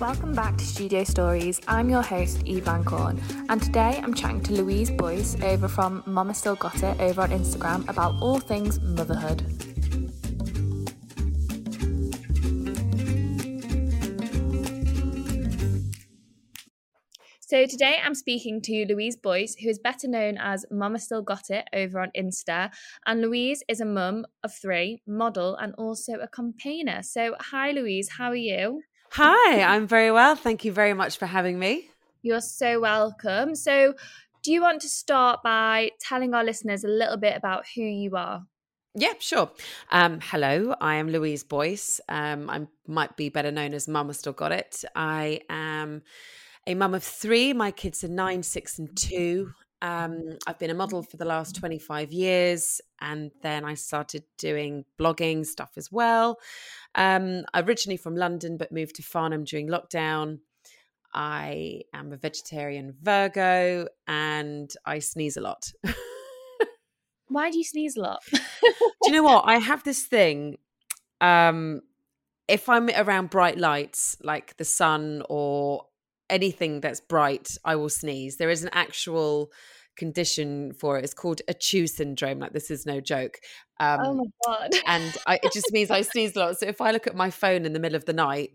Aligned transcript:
Welcome 0.00 0.34
back 0.34 0.56
to 0.56 0.64
Studio 0.64 1.04
Stories. 1.04 1.60
I'm 1.68 1.90
your 1.90 2.00
host, 2.00 2.40
Eve 2.46 2.64
Van 2.64 2.82
Corn, 2.84 3.20
and 3.50 3.62
today 3.62 4.00
I'm 4.02 4.14
chatting 4.14 4.40
to 4.44 4.54
Louise 4.54 4.90
Boyce 4.90 5.36
over 5.42 5.68
from 5.68 6.02
Mama 6.06 6.32
Still 6.32 6.56
Got 6.56 6.82
It 6.82 6.98
over 6.98 7.20
on 7.20 7.28
Instagram 7.28 7.86
about 7.86 8.14
all 8.22 8.40
things 8.40 8.80
motherhood. 8.80 9.42
So 17.40 17.66
today 17.66 17.98
I'm 18.02 18.14
speaking 18.14 18.62
to 18.62 18.86
Louise 18.88 19.16
Boyce, 19.16 19.54
who 19.56 19.68
is 19.68 19.78
better 19.78 20.08
known 20.08 20.38
as 20.38 20.64
Mama 20.70 20.98
Still 20.98 21.20
Got 21.20 21.50
It 21.50 21.68
over 21.74 22.00
on 22.00 22.10
Insta. 22.16 22.70
And 23.04 23.20
Louise 23.20 23.62
is 23.68 23.82
a 23.82 23.84
mum 23.84 24.24
of 24.42 24.54
three, 24.54 25.02
model, 25.06 25.56
and 25.56 25.74
also 25.74 26.14
a 26.14 26.28
campaigner. 26.28 27.02
So 27.02 27.36
hi 27.38 27.72
Louise, 27.72 28.08
how 28.16 28.30
are 28.30 28.34
you? 28.34 28.80
Hi, 29.14 29.62
I'm 29.62 29.88
very 29.88 30.12
well. 30.12 30.36
Thank 30.36 30.64
you 30.64 30.70
very 30.70 30.94
much 30.94 31.18
for 31.18 31.26
having 31.26 31.58
me. 31.58 31.90
You're 32.22 32.40
so 32.40 32.80
welcome. 32.80 33.56
So 33.56 33.94
do 34.42 34.52
you 34.52 34.62
want 34.62 34.82
to 34.82 34.88
start 34.88 35.42
by 35.42 35.90
telling 36.00 36.32
our 36.32 36.44
listeners 36.44 36.84
a 36.84 36.88
little 36.88 37.16
bit 37.16 37.36
about 37.36 37.64
who 37.74 37.82
you 37.82 38.16
are? 38.16 38.46
Yeah, 38.94 39.14
sure. 39.18 39.50
Um, 39.90 40.20
hello, 40.22 40.76
I 40.80 40.96
am 40.96 41.08
Louise 41.08 41.42
Boyce. 41.42 42.00
Um, 42.08 42.48
I 42.48 42.66
might 42.86 43.16
be 43.16 43.30
better 43.30 43.50
known 43.50 43.74
as 43.74 43.88
Mama 43.88 44.14
Still 44.14 44.32
Got 44.32 44.52
It. 44.52 44.84
I 44.94 45.40
am 45.48 46.02
a 46.66 46.74
mum 46.74 46.94
of 46.94 47.02
three. 47.02 47.52
My 47.52 47.72
kids 47.72 48.04
are 48.04 48.08
nine, 48.08 48.44
six, 48.44 48.78
and 48.78 48.96
two. 48.96 49.52
Um, 49.82 50.36
I've 50.46 50.58
been 50.58 50.70
a 50.70 50.74
model 50.74 51.02
for 51.02 51.16
the 51.16 51.24
last 51.24 51.56
25 51.56 52.12
years, 52.12 52.80
and 53.00 53.30
then 53.42 53.64
I 53.64 53.74
started 53.74 54.24
doing 54.36 54.84
blogging 54.98 55.46
stuff 55.46 55.70
as 55.76 55.90
well. 55.90 56.38
Um, 56.94 57.44
originally 57.54 57.96
from 57.96 58.16
London, 58.16 58.56
but 58.56 58.72
moved 58.72 58.96
to 58.96 59.02
Farnham 59.02 59.44
during 59.44 59.68
lockdown. 59.68 60.40
I 61.14 61.82
am 61.94 62.12
a 62.12 62.16
vegetarian 62.16 62.94
Virgo, 63.00 63.86
and 64.06 64.70
I 64.84 64.98
sneeze 64.98 65.36
a 65.36 65.40
lot. 65.40 65.72
Why 67.28 67.50
do 67.50 67.58
you 67.58 67.64
sneeze 67.64 67.96
a 67.96 68.00
lot? 68.00 68.22
do 68.32 68.36
you 69.06 69.12
know 69.12 69.22
what? 69.22 69.44
I 69.46 69.58
have 69.58 69.82
this 69.84 70.04
thing. 70.04 70.58
Um, 71.20 71.82
if 72.48 72.68
I'm 72.68 72.90
around 72.90 73.30
bright 73.30 73.56
lights 73.56 74.16
like 74.22 74.56
the 74.56 74.64
sun 74.64 75.22
or 75.28 75.86
anything 76.30 76.80
that's 76.80 77.00
bright, 77.00 77.56
I 77.64 77.76
will 77.76 77.88
sneeze. 77.88 78.36
There 78.36 78.50
is 78.50 78.62
an 78.62 78.70
actual 78.72 79.50
condition 79.96 80.72
for 80.72 80.98
it. 80.98 81.04
It's 81.04 81.14
called 81.14 81.42
ACHOO 81.48 81.88
syndrome. 81.88 82.38
Like 82.38 82.52
this 82.52 82.70
is 82.70 82.86
no 82.86 83.00
joke. 83.00 83.38
Um, 83.78 84.00
oh 84.02 84.14
my 84.14 84.24
god! 84.46 84.70
and 84.86 85.16
I, 85.26 85.40
it 85.42 85.52
just 85.52 85.72
means 85.72 85.90
I 85.90 86.02
sneeze 86.02 86.34
a 86.36 86.40
lot. 86.40 86.58
So 86.58 86.66
if 86.66 86.80
I 86.80 86.90
look 86.90 87.06
at 87.06 87.14
my 87.14 87.30
phone 87.30 87.64
in 87.66 87.72
the 87.72 87.80
middle 87.80 87.96
of 87.96 88.06
the 88.06 88.12
night, 88.12 88.50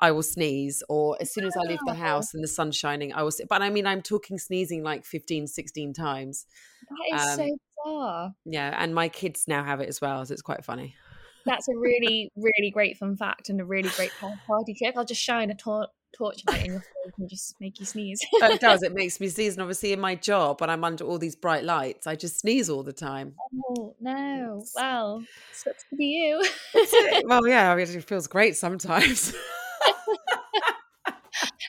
I 0.00 0.10
will 0.10 0.22
sneeze. 0.22 0.82
Or 0.88 1.16
as 1.20 1.32
soon 1.32 1.44
as 1.44 1.56
I 1.56 1.62
leave 1.62 1.78
the 1.86 1.94
house 1.94 2.34
and 2.34 2.42
the 2.42 2.48
sun's 2.48 2.76
shining, 2.76 3.12
I 3.12 3.22
will. 3.22 3.32
But 3.48 3.62
I 3.62 3.70
mean, 3.70 3.86
I'm 3.86 4.02
talking 4.02 4.38
sneezing 4.38 4.82
like 4.82 5.04
15, 5.04 5.46
16 5.46 5.92
times. 5.92 6.46
That 6.90 7.16
is 7.16 7.28
um, 7.28 7.36
so 7.36 7.56
bizarre. 7.84 8.34
Yeah, 8.44 8.74
and 8.76 8.94
my 8.94 9.08
kids 9.08 9.44
now 9.46 9.64
have 9.64 9.80
it 9.80 9.88
as 9.88 10.00
well, 10.00 10.24
so 10.26 10.32
it's 10.32 10.42
quite 10.42 10.64
funny. 10.64 10.94
That's 11.46 11.68
a 11.68 11.76
really, 11.76 12.30
really 12.36 12.70
great 12.70 12.98
fun 12.98 13.16
fact 13.16 13.48
and 13.48 13.60
a 13.60 13.64
really 13.64 13.88
great 13.90 14.12
party 14.46 14.74
trick. 14.74 14.94
I'll 14.96 15.04
just 15.04 15.22
shine 15.22 15.50
a 15.50 15.54
torch 16.16 16.44
torchlight 16.44 16.66
in 16.66 16.72
your 16.72 16.80
face 16.80 17.12
and 17.18 17.28
just 17.28 17.60
make 17.60 17.78
you 17.80 17.86
sneeze. 17.86 18.20
it 18.32 18.60
does. 18.60 18.82
It 18.82 18.94
makes 18.94 19.20
me 19.20 19.28
sneeze. 19.28 19.54
And 19.54 19.62
obviously, 19.62 19.92
in 19.92 20.00
my 20.00 20.14
job, 20.14 20.60
when 20.60 20.70
I'm 20.70 20.84
under 20.84 21.04
all 21.04 21.18
these 21.18 21.36
bright 21.36 21.64
lights, 21.64 22.06
I 22.06 22.16
just 22.16 22.38
sneeze 22.40 22.68
all 22.68 22.82
the 22.82 22.92
time. 22.92 23.34
Oh, 23.70 23.94
no. 24.00 24.64
Well, 24.74 25.24
sucks 25.52 25.84
to 25.90 25.96
be 25.96 26.06
you. 26.06 26.44
well, 27.24 27.46
yeah, 27.46 27.72
I 27.72 27.76
mean, 27.76 27.86
it 27.88 28.04
feels 28.04 28.26
great 28.26 28.56
sometimes. 28.56 29.34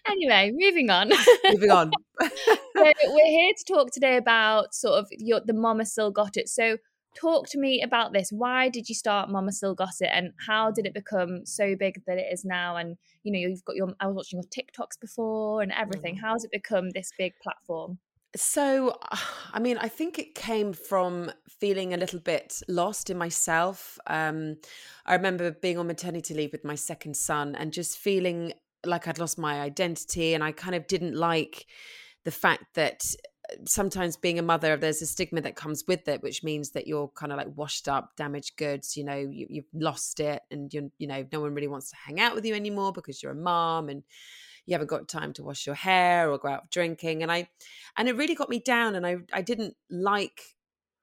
anyway, 0.10 0.52
moving 0.54 0.90
on. 0.90 1.12
moving 1.52 1.72
on. 1.72 1.92
so 2.22 2.30
we're 2.78 3.26
here 3.26 3.54
to 3.58 3.74
talk 3.74 3.92
today 3.92 4.18
about 4.18 4.74
sort 4.74 5.00
of 5.00 5.08
your 5.12 5.42
the 5.46 5.54
mama 5.54 5.86
still 5.86 6.12
got 6.12 6.38
it. 6.38 6.50
So 6.50 6.78
talk 7.20 7.48
to 7.50 7.60
me 7.60 7.82
about 7.82 8.14
this. 8.14 8.30
Why 8.32 8.70
did 8.70 8.90
you 8.90 8.96
start 8.96 9.30
Mama 9.30 9.52
Still 9.52 9.76
Got 9.76 9.96
It, 10.00 10.10
and 10.12 10.32
how 10.48 10.72
did 10.72 10.86
it 10.86 10.94
become 10.94 11.46
so 11.46 11.76
big 11.76 12.02
that 12.08 12.18
it 12.18 12.28
is 12.32 12.46
now? 12.46 12.76
And 12.76 12.98
you 13.24 13.32
know, 13.32 13.40
you've 13.40 13.66
got 13.66 13.76
your 13.76 13.94
I 14.00 14.08
was 14.08 14.16
watching 14.16 14.42
your 14.42 14.50
TikToks 14.50 15.00
before 15.00 15.62
and 15.62 15.72
everything. 15.72 16.16
Mm. 16.16 16.22
How 16.22 16.34
has 16.34 16.44
it 16.44 16.52
become 16.52 16.90
this 16.92 17.12
big 17.18 17.34
platform? 17.42 18.00
So, 18.36 18.98
I 19.54 19.60
mean, 19.60 19.78
I 19.78 19.88
think 19.88 20.20
it 20.20 20.36
came 20.36 20.74
from 20.74 21.32
feeling 21.60 21.94
a 21.94 21.98
little 21.98 22.20
bit 22.20 22.62
lost 22.68 23.10
in 23.10 23.18
myself. 23.18 23.98
Um, 24.08 24.58
I 25.06 25.16
remember 25.16 25.52
being 25.52 25.78
on 25.78 25.88
maternity 25.88 26.34
leave 26.34 26.52
with 26.52 26.64
my 26.64 26.76
second 26.76 27.16
son 27.16 27.56
and 27.56 27.74
just 27.74 27.98
feeling 27.98 28.54
like 28.86 29.08
I'd 29.08 29.20
lost 29.20 29.38
my 29.38 29.60
identity, 29.60 30.34
and 30.34 30.44
I 30.44 30.52
kind 30.52 30.76
of 30.76 30.88
didn't 30.88 31.16
like 31.16 31.66
the 32.26 32.32
fact 32.32 32.76
that 32.76 33.04
sometimes 33.66 34.18
being 34.18 34.40
a 34.40 34.44
mother 34.44 34.78
there's 34.78 35.02
a 35.02 35.06
stigma 35.06 35.42
that 35.42 35.56
comes 35.56 35.84
with 35.88 36.08
it 36.08 36.22
which 36.22 36.44
means 36.44 36.72
that 36.72 36.88
you're 36.88 37.08
kind 37.10 37.32
of 37.32 37.38
like 37.38 37.48
washed 37.56 37.88
up 37.88 38.16
damaged 38.16 38.58
goods 38.58 38.96
you 38.96 39.04
know 39.04 39.16
you, 39.16 39.48
have 39.56 39.82
lost 39.82 40.20
it 40.20 40.42
and 40.52 40.74
you 40.74 40.92
you 40.98 41.08
know 41.08 41.26
no 41.32 41.42
one 41.42 41.54
really 41.54 41.68
wants 41.68 41.90
to 41.90 41.96
hang 41.96 42.20
out 42.20 42.36
with 42.36 42.46
you 42.46 42.54
anymore 42.54 42.92
because 42.92 43.22
you're 43.22 43.32
a 43.32 43.36
mom 43.36 43.90
and 43.90 44.04
you 44.66 44.74
haven't 44.74 44.88
got 44.88 45.08
time 45.08 45.34
to 45.34 45.44
wash 45.44 45.66
your 45.66 45.76
hair 45.76 46.32
or 46.32 46.38
go 46.38 46.48
out 46.48 46.70
drinking. 46.70 47.24
And 47.24 47.32
i 47.32 47.50
and 47.98 48.08
it 48.08 48.16
really 48.16 48.36
got 48.36 48.50
me 48.50 48.60
down 48.60 48.96
and 48.96 49.06
i 49.06 49.18
i 49.34 49.42
didn't 49.42 49.76
like 49.90 50.42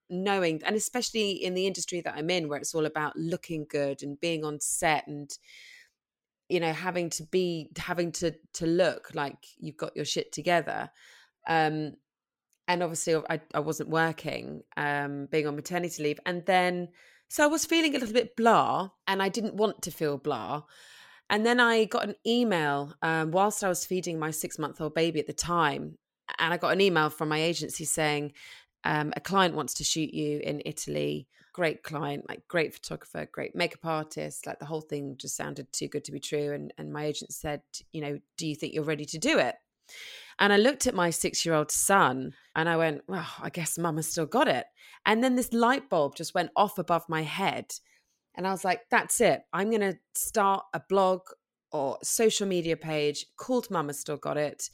knowing 0.09 0.63
and 0.65 0.77
especially 0.77 1.33
in 1.33 1.55
the 1.55 1.67
industry 1.67 2.01
that 2.01 2.15
i'm 2.17 2.31
in 2.31 2.49
where 2.49 2.61
it's 2.61 2.75
all 2.77 2.87
about 2.87 3.17
looking 3.17 3.67
good 3.69 4.05
and 4.05 4.21
being 4.21 4.45
on 4.45 4.61
set 4.61 5.05
and 5.09 5.37
you 6.49 6.61
know 6.61 6.73
having 6.73 7.11
to 7.11 7.25
be 7.25 7.69
having 7.77 8.13
to 8.13 8.33
to 8.53 8.67
look 8.67 9.11
like 9.15 9.47
you've 9.59 9.77
got 9.77 9.97
your 9.97 10.05
shit 10.05 10.31
together 10.31 10.89
um 11.49 11.95
and 12.69 12.83
obviously 12.83 13.17
I, 13.29 13.41
I 13.55 13.61
wasn't 13.61 13.91
working, 13.91 14.63
um, 14.77 15.27
being 15.31 15.47
on 15.47 15.57
maternity 15.57 16.03
leave. 16.03 16.21
And 16.27 16.45
then, 16.47 16.89
so 17.29 17.45
I 17.45 17.47
was 17.47 17.65
feeling 17.65 17.95
a 17.95 17.99
little 17.99 18.15
bit 18.15 18.37
blah, 18.37 18.91
and 19.07 19.23
I 19.23 19.29
didn't 19.29 19.55
want 19.55 19.83
to 19.83 19.91
feel 19.91 20.19
blah. 20.19 20.63
And 21.29 21.45
then 21.45 21.59
I 21.59 21.85
got 21.85 22.09
an 22.09 22.15
email 22.27 22.95
um, 23.03 23.33
whilst 23.33 23.65
I 23.65 23.69
was 23.69 23.85
feeding 23.85 24.19
my 24.19 24.31
six 24.31 24.59
month 24.59 24.81
old 24.81 24.95
baby 24.95 25.21
at 25.21 25.27
the 25.27 25.33
time. 25.33 25.99
And 26.39 26.53
I 26.53 26.57
got 26.57 26.73
an 26.73 26.81
email 26.81 27.11
from 27.11 27.29
my 27.29 27.41
agency 27.41 27.85
saying, 27.85 28.33
um, 28.85 29.13
a 29.17 29.21
client 29.21 29.55
wants 29.55 29.75
to 29.75 29.85
shoot 29.85 30.15
you 30.15 30.41
in 30.41 30.63
Italy. 30.65 31.27
Great 31.53 31.83
client, 31.83 32.29
like 32.29 32.47
great 32.47 32.75
photographer, 32.75 33.29
great 33.33 33.55
makeup 33.55 33.85
artist. 33.85 34.47
Like 34.47 34.59
the 34.59 34.67
whole 34.67 34.83
thing 34.83 35.17
just 35.19 35.37
sounded 35.37 35.73
too 35.73 35.89
good 35.89 36.05
to 36.05 36.13
be 36.13 36.21
true. 36.21 36.53
And, 36.53 36.73
and 36.79 36.93
my 36.93 37.07
agent 37.07 37.33
said, 37.33 37.63
you 37.93 38.01
know, 38.01 38.21
do 38.37 38.47
you 38.47 38.55
think 38.55 38.75
you're 38.75 38.85
ready 38.85 39.07
to 39.07 39.19
do 39.19 39.39
it? 39.39 39.57
And 40.39 40.53
I 40.53 40.57
looked 40.57 40.87
at 40.87 40.95
my 40.95 41.11
six 41.11 41.47
year 41.47 41.55
old 41.55 41.71
son 41.71 42.35
and 42.55 42.69
I 42.69 42.77
went, 42.77 43.03
well, 43.09 43.27
I 43.41 43.51
guess 43.51 43.79
mama 43.79 44.03
still 44.03 44.27
got 44.27 44.49
it. 44.49 44.67
And 45.07 45.23
then 45.23 45.37
this 45.37 45.53
light 45.53 45.89
bulb 45.89 46.17
just 46.17 46.35
went 46.35 46.51
off 46.57 46.79
above 46.79 47.05
my 47.09 47.23
head. 47.23 47.73
And 48.35 48.47
I 48.47 48.51
was 48.51 48.65
like, 48.65 48.83
that's 48.91 49.21
it. 49.21 49.43
I'm 49.53 49.71
going 49.71 49.81
to 49.81 49.99
start 50.15 50.65
a 50.75 50.81
blog 50.89 51.21
or 51.73 51.99
social 52.03 52.47
media 52.47 52.77
page 52.77 53.25
called 53.37 53.71
Mama 53.71 53.95
Still 53.95 54.19
Got 54.19 54.37
It 54.37 54.69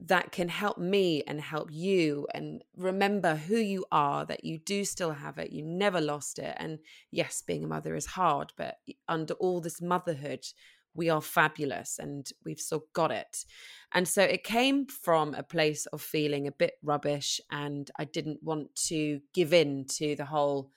that 0.00 0.32
can 0.32 0.48
help 0.48 0.76
me 0.76 1.22
and 1.26 1.40
help 1.40 1.68
you 1.70 2.26
and 2.34 2.62
remember 2.76 3.36
who 3.36 3.56
you 3.56 3.84
are, 3.92 4.26
that 4.26 4.44
you 4.44 4.58
do 4.58 4.84
still 4.84 5.12
have 5.12 5.38
it, 5.38 5.52
you 5.52 5.64
never 5.64 6.00
lost 6.00 6.38
it. 6.38 6.54
And 6.58 6.78
yes, 7.10 7.42
being 7.46 7.64
a 7.64 7.68
mother 7.68 7.94
is 7.94 8.06
hard, 8.06 8.52
but 8.56 8.78
under 9.08 9.34
all 9.34 9.60
this 9.60 9.80
motherhood, 9.80 10.44
we 10.94 11.10
are 11.10 11.20
fabulous 11.20 11.98
and 11.98 12.30
we've 12.44 12.60
still 12.60 12.84
got 12.92 13.10
it. 13.10 13.44
And 13.92 14.06
so 14.06 14.22
it 14.22 14.44
came 14.44 14.86
from 14.86 15.34
a 15.34 15.42
place 15.42 15.86
of 15.86 16.00
feeling 16.00 16.46
a 16.46 16.52
bit 16.52 16.74
rubbish 16.82 17.40
and 17.50 17.90
I 17.98 18.04
didn't 18.04 18.42
want 18.42 18.74
to 18.86 19.20
give 19.32 19.52
in 19.52 19.86
to 19.96 20.16
the 20.16 20.24
whole, 20.24 20.70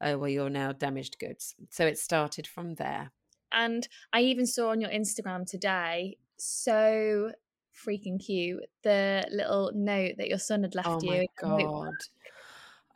oh, 0.00 0.18
well, 0.18 0.28
you're 0.28 0.50
now 0.50 0.72
damaged 0.72 1.18
goods. 1.18 1.54
So 1.70 1.86
it 1.86 1.98
started 1.98 2.46
from 2.46 2.74
there. 2.74 3.12
And 3.52 3.86
I 4.12 4.20
even 4.22 4.46
saw 4.46 4.70
on 4.70 4.80
your 4.80 4.90
Instagram 4.90 5.48
today, 5.48 6.18
so 6.36 7.32
freaking 7.74 8.24
cute, 8.24 8.64
the 8.82 9.26
little 9.30 9.72
note 9.74 10.14
that 10.18 10.28
your 10.28 10.38
son 10.38 10.62
had 10.62 10.74
left 10.74 10.88
oh 10.88 11.00
you. 11.02 11.26
Oh 11.42 11.48
my 11.48 11.62
God. 11.64 11.94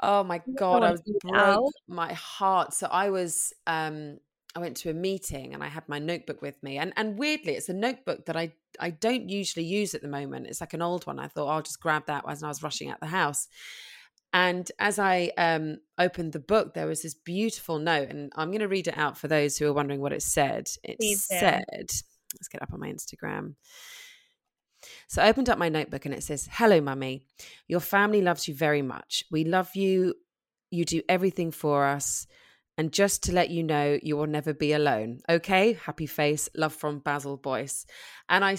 Oh 0.03 0.25
my 0.25 0.43
God, 0.57 0.83
I 0.83 0.91
was 0.93 1.03
broke 1.23 1.73
my 1.89 2.13
heart. 2.13 2.75
So 2.75 2.89
I 2.89 3.11
was 3.11 3.53
um 3.67 4.19
I 4.55 4.61
went 4.61 4.77
to 4.79 4.91
a 4.91 4.95
meeting 4.95 5.53
and 5.53 5.63
I 5.63 5.69
had 5.69 5.89
my 5.89 5.99
notebook 5.99 6.41
with 6.41 6.63
me. 6.63 6.79
And 6.79 6.93
and 6.97 7.19
weirdly, 7.19 7.55
it's 7.55 7.69
a 7.69 7.75
notebook 7.75 8.27
that 8.27 8.37
I 8.37 8.53
I 8.79 8.91
don't 8.91 9.29
usually 9.29 9.65
use 9.65 9.95
at 9.95 10.03
the 10.03 10.09
moment. 10.09 10.47
It's 10.47 10.61
like 10.61 10.75
an 10.75 10.83
old 10.83 11.07
one. 11.07 11.19
I 11.19 11.29
thought 11.29 11.49
I'll 11.49 11.63
just 11.63 11.81
grab 11.81 12.07
that 12.07 12.25
as 12.29 12.43
I 12.43 12.49
was 12.49 12.63
rushing 12.63 12.91
out 12.91 13.01
the 13.01 13.07
house. 13.07 13.49
And 14.33 14.71
as 14.81 14.99
I 14.99 15.31
um, 15.39 15.79
opened 15.97 16.33
the 16.33 16.41
book, 16.41 16.75
there 16.75 16.89
was 16.89 17.03
this 17.03 17.15
beautiful 17.15 17.79
note, 17.79 18.09
and 18.11 18.33
I'm 18.35 18.49
going 18.49 18.63
to 18.63 18.69
read 18.69 18.89
it 18.89 18.99
out 18.99 19.17
for 19.17 19.29
those 19.29 19.57
who 19.57 19.67
are 19.69 19.73
wondering 19.73 20.01
what 20.01 20.13
it 20.13 20.23
said. 20.23 20.69
It 20.83 20.99
Please 20.99 21.25
said. 21.25 21.65
"Let's 21.71 22.49
get 22.51 22.61
up 22.61 22.73
on 22.73 22.81
my 22.81 22.91
Instagram." 22.91 23.55
So 25.07 25.23
I 25.23 25.29
opened 25.29 25.49
up 25.49 25.57
my 25.57 25.69
notebook, 25.69 26.05
and 26.05 26.13
it 26.13 26.25
says, 26.25 26.49
"Hello, 26.51 26.81
mummy. 26.81 27.27
Your 27.69 27.79
family 27.79 28.23
loves 28.23 28.49
you 28.49 28.55
very 28.55 28.83
much. 28.83 29.23
We 29.31 29.45
love 29.45 29.77
you. 29.77 30.15
You 30.71 30.85
do 30.85 31.03
everything 31.09 31.53
for 31.53 31.87
us." 31.87 32.27
And 32.77 32.93
just 32.93 33.23
to 33.25 33.33
let 33.33 33.51
you 33.51 33.63
know, 33.63 33.99
you 34.03 34.17
will 34.17 34.27
never 34.27 34.53
be 34.53 34.73
alone. 34.73 35.21
Okay? 35.29 35.75
Happy 35.75 36.07
face. 36.07 36.49
Love 36.57 36.75
from 36.75 36.99
Basil 36.99 37.37
Boyce. 37.37 37.87
And 38.29 38.45
I 38.45 38.57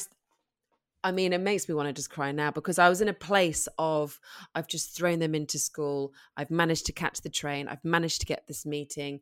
I 1.05 1.11
mean, 1.11 1.33
it 1.33 1.41
makes 1.41 1.69
me 1.69 1.75
want 1.75 1.87
to 1.87 1.93
just 1.93 2.09
cry 2.09 2.31
now 2.31 2.49
because 2.49 2.79
I 2.79 2.89
was 2.89 2.99
in 2.99 3.09
a 3.09 3.13
place 3.13 3.67
of 3.77 4.19
I've 4.55 4.67
just 4.67 4.97
thrown 4.97 5.19
them 5.19 5.35
into 5.35 5.59
school. 5.59 6.13
I've 6.35 6.49
managed 6.49 6.87
to 6.87 6.93
catch 6.93 7.21
the 7.21 7.29
train. 7.29 7.67
I've 7.67 7.85
managed 7.85 8.21
to 8.21 8.25
get 8.25 8.47
this 8.47 8.65
meeting. 8.65 9.19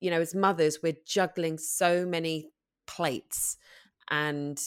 You 0.00 0.10
know, 0.10 0.22
as 0.22 0.34
mothers, 0.34 0.78
we're 0.82 0.96
juggling 1.04 1.58
so 1.58 2.06
many 2.06 2.48
plates. 2.86 3.58
And 4.10 4.58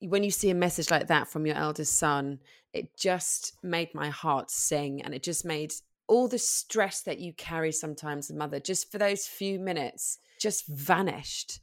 when 0.00 0.24
you 0.24 0.30
see 0.30 0.50
a 0.50 0.54
message 0.54 0.90
like 0.90 1.06
that 1.06 1.26
from 1.26 1.46
your 1.46 1.56
eldest 1.56 1.98
son, 1.98 2.40
it 2.74 2.98
just 2.98 3.54
made 3.62 3.94
my 3.94 4.10
heart 4.10 4.50
sing. 4.50 5.00
And 5.00 5.14
it 5.14 5.22
just 5.22 5.46
made 5.46 5.72
all 6.06 6.28
the 6.28 6.38
stress 6.38 7.02
that 7.02 7.18
you 7.18 7.32
carry 7.32 7.72
sometimes, 7.72 8.32
mother, 8.32 8.60
just 8.60 8.90
for 8.92 8.98
those 8.98 9.26
few 9.26 9.58
minutes, 9.58 10.18
just 10.40 10.66
vanished. 10.66 11.60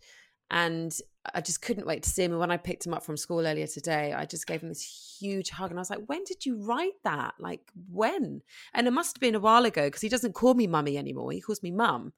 And 0.50 0.94
I 1.34 1.40
just 1.40 1.62
couldn't 1.62 1.88
wait 1.88 2.04
to 2.04 2.10
see 2.10 2.24
him. 2.24 2.32
And 2.32 2.40
when 2.40 2.52
I 2.52 2.58
picked 2.58 2.86
him 2.86 2.94
up 2.94 3.04
from 3.04 3.16
school 3.16 3.46
earlier 3.46 3.68
today, 3.68 4.12
I 4.12 4.26
just 4.26 4.48
gave 4.48 4.62
him 4.62 4.70
this 4.70 5.18
huge 5.22 5.50
hug. 5.50 5.70
And 5.70 5.80
I 5.80 5.82
was 5.82 5.90
like, 5.90 6.08
when 6.08 6.24
did 6.26 6.46
you 6.46 6.62
write 6.62 6.98
that? 7.04 7.36
Like, 7.40 7.62
when? 7.90 8.42
And 8.74 8.88
it 8.88 8.92
must 8.92 9.16
have 9.16 9.22
been 9.22 9.36
a 9.36 9.40
while 9.40 9.64
ago 9.64 9.84
because 9.84 10.02
he 10.02 10.10
doesn't 10.10 10.34
call 10.34 10.56
me 10.56 10.68
mummy 10.68 10.98
anymore. 10.98 11.32
He 11.32 11.40
calls 11.40 11.64
me 11.64 11.72
mum. 11.72 12.12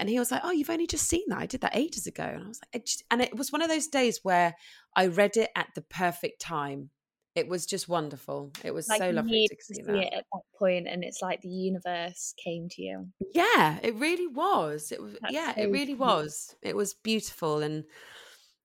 And 0.00 0.08
he 0.08 0.18
was 0.18 0.30
like, 0.30 0.40
oh, 0.42 0.50
you've 0.50 0.70
only 0.70 0.86
just 0.86 1.08
seen 1.08 1.24
that. 1.28 1.38
I 1.38 1.46
did 1.46 1.60
that 1.60 1.76
ages 1.76 2.06
ago. 2.06 2.24
And 2.24 2.44
I 2.44 2.48
was 2.48 2.60
like, 2.74 2.86
just, 2.86 3.04
and 3.10 3.20
it 3.22 3.36
was 3.36 3.52
one 3.52 3.62
of 3.62 3.68
those 3.68 3.86
days 3.86 4.20
where 4.22 4.56
I 4.96 5.06
read 5.06 5.36
it 5.36 5.50
at 5.54 5.68
the 5.74 5.82
perfect 5.82 6.40
time 6.40 6.90
it 7.36 7.46
was 7.46 7.66
just 7.66 7.86
wonderful. 7.86 8.50
It 8.64 8.72
was 8.72 8.88
like 8.88 8.98
so 8.98 9.10
lovely 9.10 9.46
to 9.46 9.56
see, 9.60 9.82
to 9.82 9.84
see 9.84 9.98
it 9.98 10.12
at 10.14 10.24
that 10.32 10.40
point, 10.58 10.88
and 10.88 11.04
it's 11.04 11.20
like 11.20 11.42
the 11.42 11.48
universe 11.48 12.34
came 12.42 12.68
to 12.70 12.82
you. 12.82 13.08
Yeah, 13.34 13.78
it 13.82 13.94
really 13.96 14.26
was. 14.26 14.90
It 14.90 15.02
was. 15.02 15.16
That's 15.20 15.34
yeah, 15.34 15.54
so 15.54 15.60
it 15.60 15.70
really 15.70 15.94
was. 15.94 16.56
It 16.62 16.74
was 16.74 16.94
beautiful, 16.94 17.62
and 17.62 17.84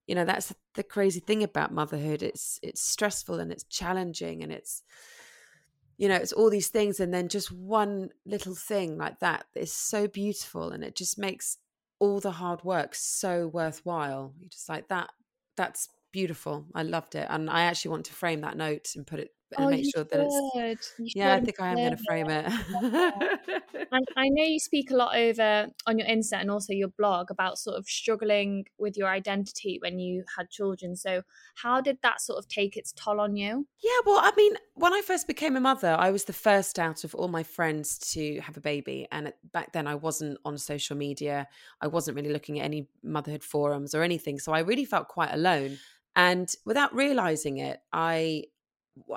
you 0.06 0.14
know 0.14 0.24
that's 0.24 0.54
the 0.74 0.82
crazy 0.82 1.20
thing 1.20 1.42
about 1.42 1.74
motherhood. 1.74 2.22
It's 2.22 2.58
it's 2.62 2.82
stressful 2.82 3.38
and 3.38 3.52
it's 3.52 3.64
challenging, 3.64 4.42
and 4.42 4.50
it's 4.50 4.82
you 5.98 6.08
know 6.08 6.16
it's 6.16 6.32
all 6.32 6.48
these 6.48 6.68
things, 6.68 6.98
and 6.98 7.12
then 7.12 7.28
just 7.28 7.52
one 7.52 8.08
little 8.24 8.54
thing 8.54 8.96
like 8.96 9.20
that 9.20 9.44
is 9.54 9.70
so 9.70 10.08
beautiful, 10.08 10.70
and 10.70 10.82
it 10.82 10.96
just 10.96 11.18
makes 11.18 11.58
all 11.98 12.20
the 12.20 12.32
hard 12.32 12.64
work 12.64 12.94
so 12.94 13.48
worthwhile. 13.48 14.32
You 14.40 14.48
just 14.48 14.70
like 14.70 14.88
that. 14.88 15.10
That's 15.58 15.90
beautiful. 16.12 16.66
I 16.74 16.82
loved 16.82 17.14
it, 17.14 17.26
and 17.28 17.50
I 17.50 17.62
actually 17.62 17.90
want 17.90 18.06
to 18.06 18.12
frame 18.12 18.42
that 18.42 18.56
note 18.56 18.92
and 18.96 19.06
put 19.06 19.20
it 19.20 19.30
and 19.56 19.66
oh, 19.66 19.70
make 19.70 19.84
sure 19.94 20.04
that 20.04 20.20
it's. 20.54 20.94
yeah, 20.98 21.34
I 21.34 21.40
think 21.40 21.60
I 21.60 21.68
am 21.68 21.76
going 21.76 21.96
to 21.96 22.02
frame 22.04 22.30
it. 22.30 22.46
and 23.92 24.06
I 24.16 24.28
know 24.28 24.44
you 24.44 24.58
speak 24.58 24.90
a 24.90 24.96
lot 24.96 25.16
over 25.16 25.68
on 25.86 25.98
your 25.98 26.08
Insta 26.08 26.40
and 26.40 26.50
also 26.50 26.72
your 26.72 26.88
blog 26.88 27.30
about 27.30 27.58
sort 27.58 27.78
of 27.78 27.86
struggling 27.86 28.64
with 28.78 28.96
your 28.96 29.08
identity 29.08 29.78
when 29.80 29.98
you 29.98 30.24
had 30.36 30.50
children. 30.50 30.96
So, 30.96 31.22
how 31.56 31.80
did 31.80 31.98
that 32.02 32.20
sort 32.20 32.38
of 32.38 32.48
take 32.48 32.76
its 32.76 32.92
toll 32.92 33.20
on 33.20 33.36
you? 33.36 33.66
Yeah, 33.82 33.98
well, 34.06 34.18
I 34.20 34.32
mean, 34.36 34.54
when 34.74 34.92
I 34.92 35.02
first 35.02 35.26
became 35.26 35.56
a 35.56 35.60
mother, 35.60 35.96
I 35.98 36.10
was 36.10 36.24
the 36.24 36.32
first 36.32 36.78
out 36.78 37.04
of 37.04 37.14
all 37.14 37.28
my 37.28 37.42
friends 37.42 37.98
to 38.12 38.40
have 38.40 38.56
a 38.56 38.60
baby, 38.60 39.06
and 39.10 39.32
back 39.52 39.72
then 39.72 39.86
I 39.86 39.94
wasn't 39.94 40.38
on 40.44 40.58
social 40.58 40.96
media. 40.96 41.48
I 41.80 41.86
wasn't 41.88 42.16
really 42.16 42.32
looking 42.32 42.60
at 42.60 42.64
any 42.64 42.88
motherhood 43.02 43.44
forums 43.44 43.94
or 43.94 44.02
anything, 44.02 44.38
so 44.38 44.52
I 44.52 44.60
really 44.60 44.84
felt 44.84 45.08
quite 45.08 45.32
alone. 45.32 45.78
And 46.14 46.52
without 46.64 46.94
realizing 46.94 47.58
it, 47.58 47.80
I 47.92 48.44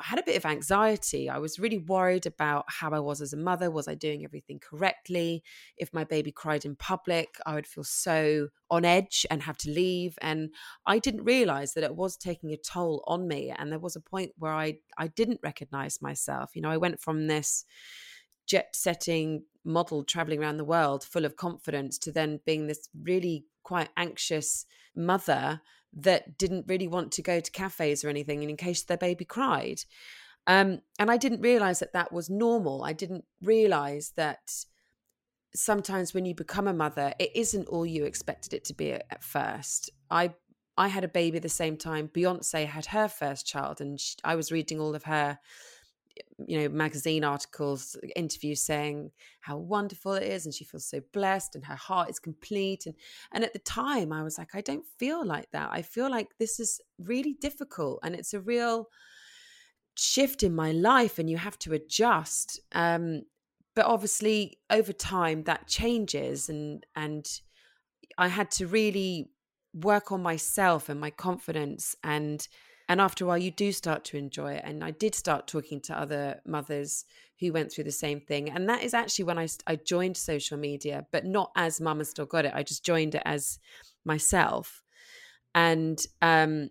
had 0.02 0.20
a 0.20 0.24
bit 0.24 0.38
of 0.38 0.46
anxiety. 0.46 1.30
I 1.30 1.38
was 1.38 1.60
really 1.60 1.80
worried 1.80 2.26
about 2.26 2.66
how 2.68 2.92
I 2.92 3.00
was 3.00 3.20
as 3.22 3.34
a 3.34 3.38
mother. 3.38 3.70
Was 3.70 3.88
I 3.88 3.96
doing 3.96 4.24
everything 4.24 4.60
correctly? 4.60 5.44
If 5.78 5.94
my 5.94 6.06
baby 6.06 6.32
cried 6.32 6.64
in 6.64 6.76
public, 6.78 7.36
I 7.46 7.56
would 7.56 7.68
feel 7.68 7.84
so 7.84 8.48
on 8.72 8.86
edge 8.86 9.26
and 9.30 9.44
have 9.44 9.58
to 9.60 9.70
leave. 9.70 10.18
And 10.22 10.52
I 10.86 11.00
didn't 11.00 11.26
realize 11.26 11.74
that 11.74 11.84
it 11.84 11.96
was 11.96 12.16
taking 12.16 12.54
a 12.54 12.58
toll 12.58 13.04
on 13.06 13.28
me. 13.28 13.54
And 13.56 13.72
there 13.72 13.80
was 13.80 13.98
a 13.98 14.02
point 14.02 14.32
where 14.38 14.54
I, 14.54 14.78
I 14.98 15.08
didn't 15.08 15.42
recognize 15.44 16.02
myself. 16.02 16.52
You 16.56 16.62
know, 16.62 16.72
I 16.72 16.78
went 16.78 17.02
from 17.02 17.28
this 17.28 17.66
jet 18.48 18.70
setting 18.74 19.44
model 19.66 20.04
traveling 20.04 20.42
around 20.42 20.58
the 20.58 20.64
world 20.64 21.04
full 21.04 21.26
of 21.26 21.36
confidence 21.36 21.98
to 21.98 22.12
then 22.12 22.40
being 22.46 22.68
this 22.68 22.88
really 23.02 23.46
quite 23.64 23.90
anxious 23.98 24.66
mother 24.96 25.60
that 25.96 26.38
didn't 26.38 26.68
really 26.68 26.88
want 26.88 27.12
to 27.14 27.22
go 27.22 27.40
to 27.40 27.52
cafes 27.52 28.04
or 28.04 28.10
anything 28.10 28.44
in 28.44 28.58
case 28.58 28.84
their 28.84 28.98
baby 28.98 29.26
cried. 29.26 29.82
Um, 30.48 30.82
and 31.00 31.10
I 31.10 31.18
didn't 31.18 31.42
realize 31.42 31.80
that 31.80 31.94
that 31.94 32.12
was 32.12 32.30
normal. 32.30 32.84
I 32.84 32.94
didn't 32.94 33.26
realize 33.42 34.14
that 34.16 34.66
sometimes 35.56 36.14
when 36.14 36.26
you 36.26 36.36
become 36.36 36.68
a 36.68 36.74
mother, 36.74 37.14
it 37.20 37.32
isn't 37.34 37.68
all 37.68 37.86
you 37.86 38.04
expected 38.04 38.54
it 38.54 38.66
to 38.66 38.74
be 38.74 38.92
at, 38.92 39.24
first. 39.24 39.90
I 40.12 40.34
I 40.78 40.90
had 40.90 41.06
a 41.06 41.10
baby 41.10 41.40
the 41.40 41.48
same 41.48 41.78
time 41.78 42.10
Beyonce 42.10 42.66
had 42.66 42.88
her 42.88 43.08
first 43.08 43.48
child, 43.48 43.80
and 43.80 44.00
she, 44.00 44.18
I 44.24 44.36
was 44.36 44.52
reading 44.52 44.80
all 44.80 44.94
of 44.94 45.04
her 45.04 45.40
you 46.48 46.60
know 46.60 46.68
magazine 46.68 47.24
articles 47.24 47.96
interviews 48.16 48.62
saying 48.62 49.10
how 49.40 49.56
wonderful 49.58 50.14
it 50.14 50.24
is 50.24 50.46
and 50.46 50.54
she 50.54 50.66
feels 50.66 50.86
so 50.86 51.00
blessed 51.14 51.56
and 51.56 51.64
her 51.64 51.76
heart 51.76 52.10
is 52.10 52.20
complete 52.20 52.86
and 52.86 52.96
and 53.32 53.44
at 53.46 53.54
the 53.54 53.60
time 53.60 54.12
i 54.12 54.22
was 54.22 54.38
like 54.38 54.54
i 54.54 54.60
don't 54.60 54.86
feel 54.98 55.26
like 55.26 55.50
that. 55.52 55.70
I 55.72 55.82
feel 55.82 56.10
like 56.10 56.38
this 56.40 56.60
is 56.60 56.82
really 56.98 57.36
difficult 57.40 58.00
and 58.04 58.16
it's 58.16 58.34
a 58.34 58.40
real 58.40 58.90
shift 59.96 60.44
in 60.44 60.56
my 60.56 60.72
life 60.72 61.20
and 61.20 61.30
you 61.30 61.38
have 61.38 61.58
to 61.60 61.74
adjust. 61.74 62.60
Um 62.74 63.24
but 63.76 63.86
obviously 63.86 64.60
over 64.70 64.94
time 64.94 65.44
that 65.44 65.68
changes 65.68 66.50
and 66.50 66.86
and 66.96 67.26
i 68.18 68.28
had 68.30 68.50
to 68.50 68.68
really 68.68 69.30
work 69.74 70.12
on 70.14 70.24
myself 70.24 70.88
and 70.88 71.00
my 71.00 71.10
confidence 71.10 71.96
and 72.02 72.48
and 72.88 73.02
after 73.02 73.24
a 73.24 73.28
while, 73.28 73.38
you 73.38 73.52
do 73.52 73.72
start 73.72 74.04
to 74.06 74.18
enjoy 74.18 74.54
it. 74.54 74.64
And 74.64 74.84
I 74.84 74.92
did 74.92 75.16
start 75.16 75.48
talking 75.48 75.82
to 75.82 76.00
other 76.00 76.42
mothers 76.46 77.06
who 77.40 77.52
went 77.52 77.72
through 77.72 77.86
the 77.86 77.92
same 77.92 78.22
thing. 78.22 78.50
And 78.50 78.70
that 78.70 78.84
is 78.84 78.94
actually 78.94 79.26
when 79.26 79.40
I, 79.40 79.48
I 79.66 79.76
joined 79.76 80.18
social 80.18 80.58
media, 80.58 81.06
but 81.12 81.26
not 81.26 81.52
as 81.56 81.82
Mama 81.82 82.06
Still 82.06 82.28
Got 82.28 82.46
It. 82.46 82.54
I 82.54 82.62
just 82.64 82.86
joined 82.86 83.16
it 83.16 83.24
as 83.26 83.60
myself. 84.06 84.84
And 85.56 86.00
um, 86.22 86.70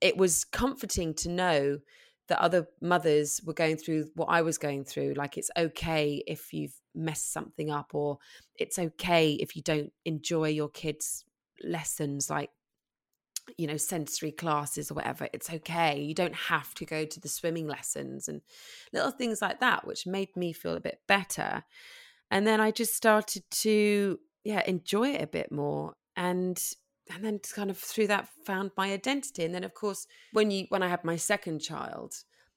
it 0.00 0.16
was 0.16 0.44
comforting 0.44 1.12
to 1.14 1.28
know 1.28 1.78
that 2.28 2.40
other 2.40 2.66
mothers 2.80 3.42
were 3.44 3.52
going 3.52 3.76
through 3.76 4.08
what 4.14 4.26
I 4.30 4.40
was 4.40 4.56
going 4.56 4.84
through. 4.84 5.14
Like, 5.14 5.36
it's 5.36 5.50
okay 5.56 6.22
if 6.26 6.54
you've 6.54 6.80
messed 6.94 7.32
something 7.32 7.70
up, 7.70 7.90
or 7.94 8.18
it's 8.58 8.78
okay 8.78 9.32
if 9.32 9.54
you 9.54 9.60
don't 9.60 9.92
enjoy 10.06 10.48
your 10.48 10.70
kids' 10.70 11.24
lessons. 11.62 12.30
Like, 12.30 12.50
you 13.58 13.66
know 13.66 13.76
sensory 13.76 14.32
classes 14.32 14.90
or 14.90 14.94
whatever 14.94 15.28
it's 15.32 15.50
okay. 15.50 16.00
You 16.00 16.14
don't 16.14 16.34
have 16.34 16.74
to 16.74 16.84
go 16.84 17.04
to 17.04 17.20
the 17.20 17.28
swimming 17.28 17.66
lessons 17.66 18.28
and 18.28 18.40
little 18.92 19.10
things 19.10 19.42
like 19.42 19.60
that 19.60 19.86
which 19.86 20.06
made 20.06 20.36
me 20.36 20.52
feel 20.52 20.74
a 20.74 20.80
bit 20.80 21.00
better. 21.06 21.64
And 22.30 22.46
then 22.46 22.60
i 22.60 22.70
just 22.70 22.94
started 22.94 23.42
to 23.50 24.18
yeah 24.44 24.62
enjoy 24.66 25.10
it 25.10 25.22
a 25.22 25.26
bit 25.26 25.52
more 25.52 25.94
and 26.16 26.60
and 27.12 27.24
then 27.24 27.40
kind 27.54 27.70
of 27.70 27.78
through 27.78 28.06
that 28.06 28.28
found 28.46 28.70
my 28.76 28.92
identity. 28.92 29.44
And 29.44 29.54
then 29.54 29.64
of 29.64 29.74
course 29.74 30.06
when 30.32 30.50
you 30.50 30.66
when 30.68 30.82
i 30.82 30.88
had 30.88 31.04
my 31.04 31.16
second 31.16 31.60
child 31.60 32.14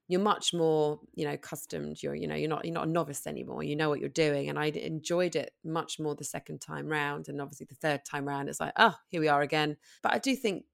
you're 0.08 0.22
much 0.22 0.54
more 0.54 1.00
you 1.16 1.26
know 1.26 1.34
accustomed 1.34 1.98
you're 2.04 2.14
you 2.14 2.28
know 2.28 2.36
you're 2.36 2.50
not 2.50 2.64
you're 2.64 2.74
not 2.74 2.88
a 2.88 2.92
novice 2.92 3.26
anymore. 3.26 3.64
You 3.64 3.76
know 3.76 3.90
what 3.90 4.00
you're 4.00 4.10
doing. 4.10 4.50
And 4.50 4.60
i 4.60 4.68
enjoyed 4.68 5.36
it 5.36 5.52
much 5.64 6.00
more 6.00 6.16
the 6.16 6.24
second 6.24 6.60
time 6.62 6.88
round 6.88 7.28
and 7.28 7.42
obviously 7.42 7.66
the 7.68 7.76
third 7.76 8.06
time 8.06 8.28
round 8.28 8.50
it's 8.50 8.60
like 8.60 8.74
oh 8.78 8.96
here 9.10 9.20
we 9.20 9.28
are 9.28 9.42
again. 9.42 9.78
But 10.04 10.14
i 10.14 10.20
do 10.20 10.36
think 10.36 10.66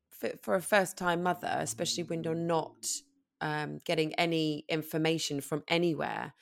for, 0.42 0.56
a 0.56 0.62
first 0.62 0.98
time 0.98 1.24
mother, 1.24 1.56
especially 1.60 2.04
when 2.04 2.24
you're 2.24 2.36
not 2.36 2.86
um, 3.42 3.80
getting 3.86 4.14
any 4.16 4.66
information 4.70 5.42
from 5.42 5.64
anywhere. 5.68 6.34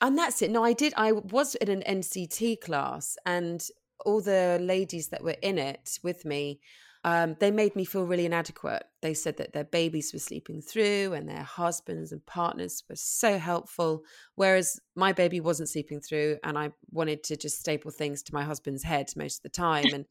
And 0.00 0.16
that's 0.16 0.42
it. 0.42 0.50
No, 0.50 0.64
I 0.64 0.72
did. 0.72 0.94
I 0.96 1.12
was 1.12 1.54
in 1.56 1.68
an 1.68 1.82
NCT 1.82 2.60
class, 2.60 3.16
and 3.26 3.66
all 4.04 4.20
the 4.20 4.58
ladies 4.60 5.08
that 5.08 5.24
were 5.24 5.36
in 5.42 5.58
it 5.58 5.98
with 6.02 6.24
me, 6.24 6.60
um, 7.04 7.36
they 7.40 7.50
made 7.50 7.76
me 7.76 7.84
feel 7.84 8.04
really 8.04 8.26
inadequate. 8.26 8.84
They 9.02 9.14
said 9.14 9.36
that 9.36 9.52
their 9.52 9.64
babies 9.64 10.12
were 10.12 10.18
sleeping 10.18 10.60
through 10.60 11.14
and 11.14 11.28
their 11.28 11.42
husbands 11.42 12.10
and 12.12 12.24
partners 12.26 12.82
were 12.88 12.96
so 12.96 13.38
helpful, 13.38 14.02
whereas 14.34 14.80
my 14.96 15.12
baby 15.12 15.40
wasn't 15.40 15.68
sleeping 15.68 16.00
through, 16.00 16.38
and 16.42 16.58
I 16.58 16.70
wanted 16.90 17.22
to 17.24 17.36
just 17.36 17.60
staple 17.60 17.90
things 17.90 18.22
to 18.24 18.34
my 18.34 18.44
husband's 18.44 18.82
head 18.82 19.10
most 19.16 19.38
of 19.38 19.42
the 19.44 19.48
time. 19.48 19.86
And 19.94 20.04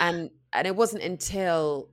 and 0.00 0.30
and 0.52 0.66
it 0.66 0.76
wasn't 0.76 1.02
until 1.02 1.90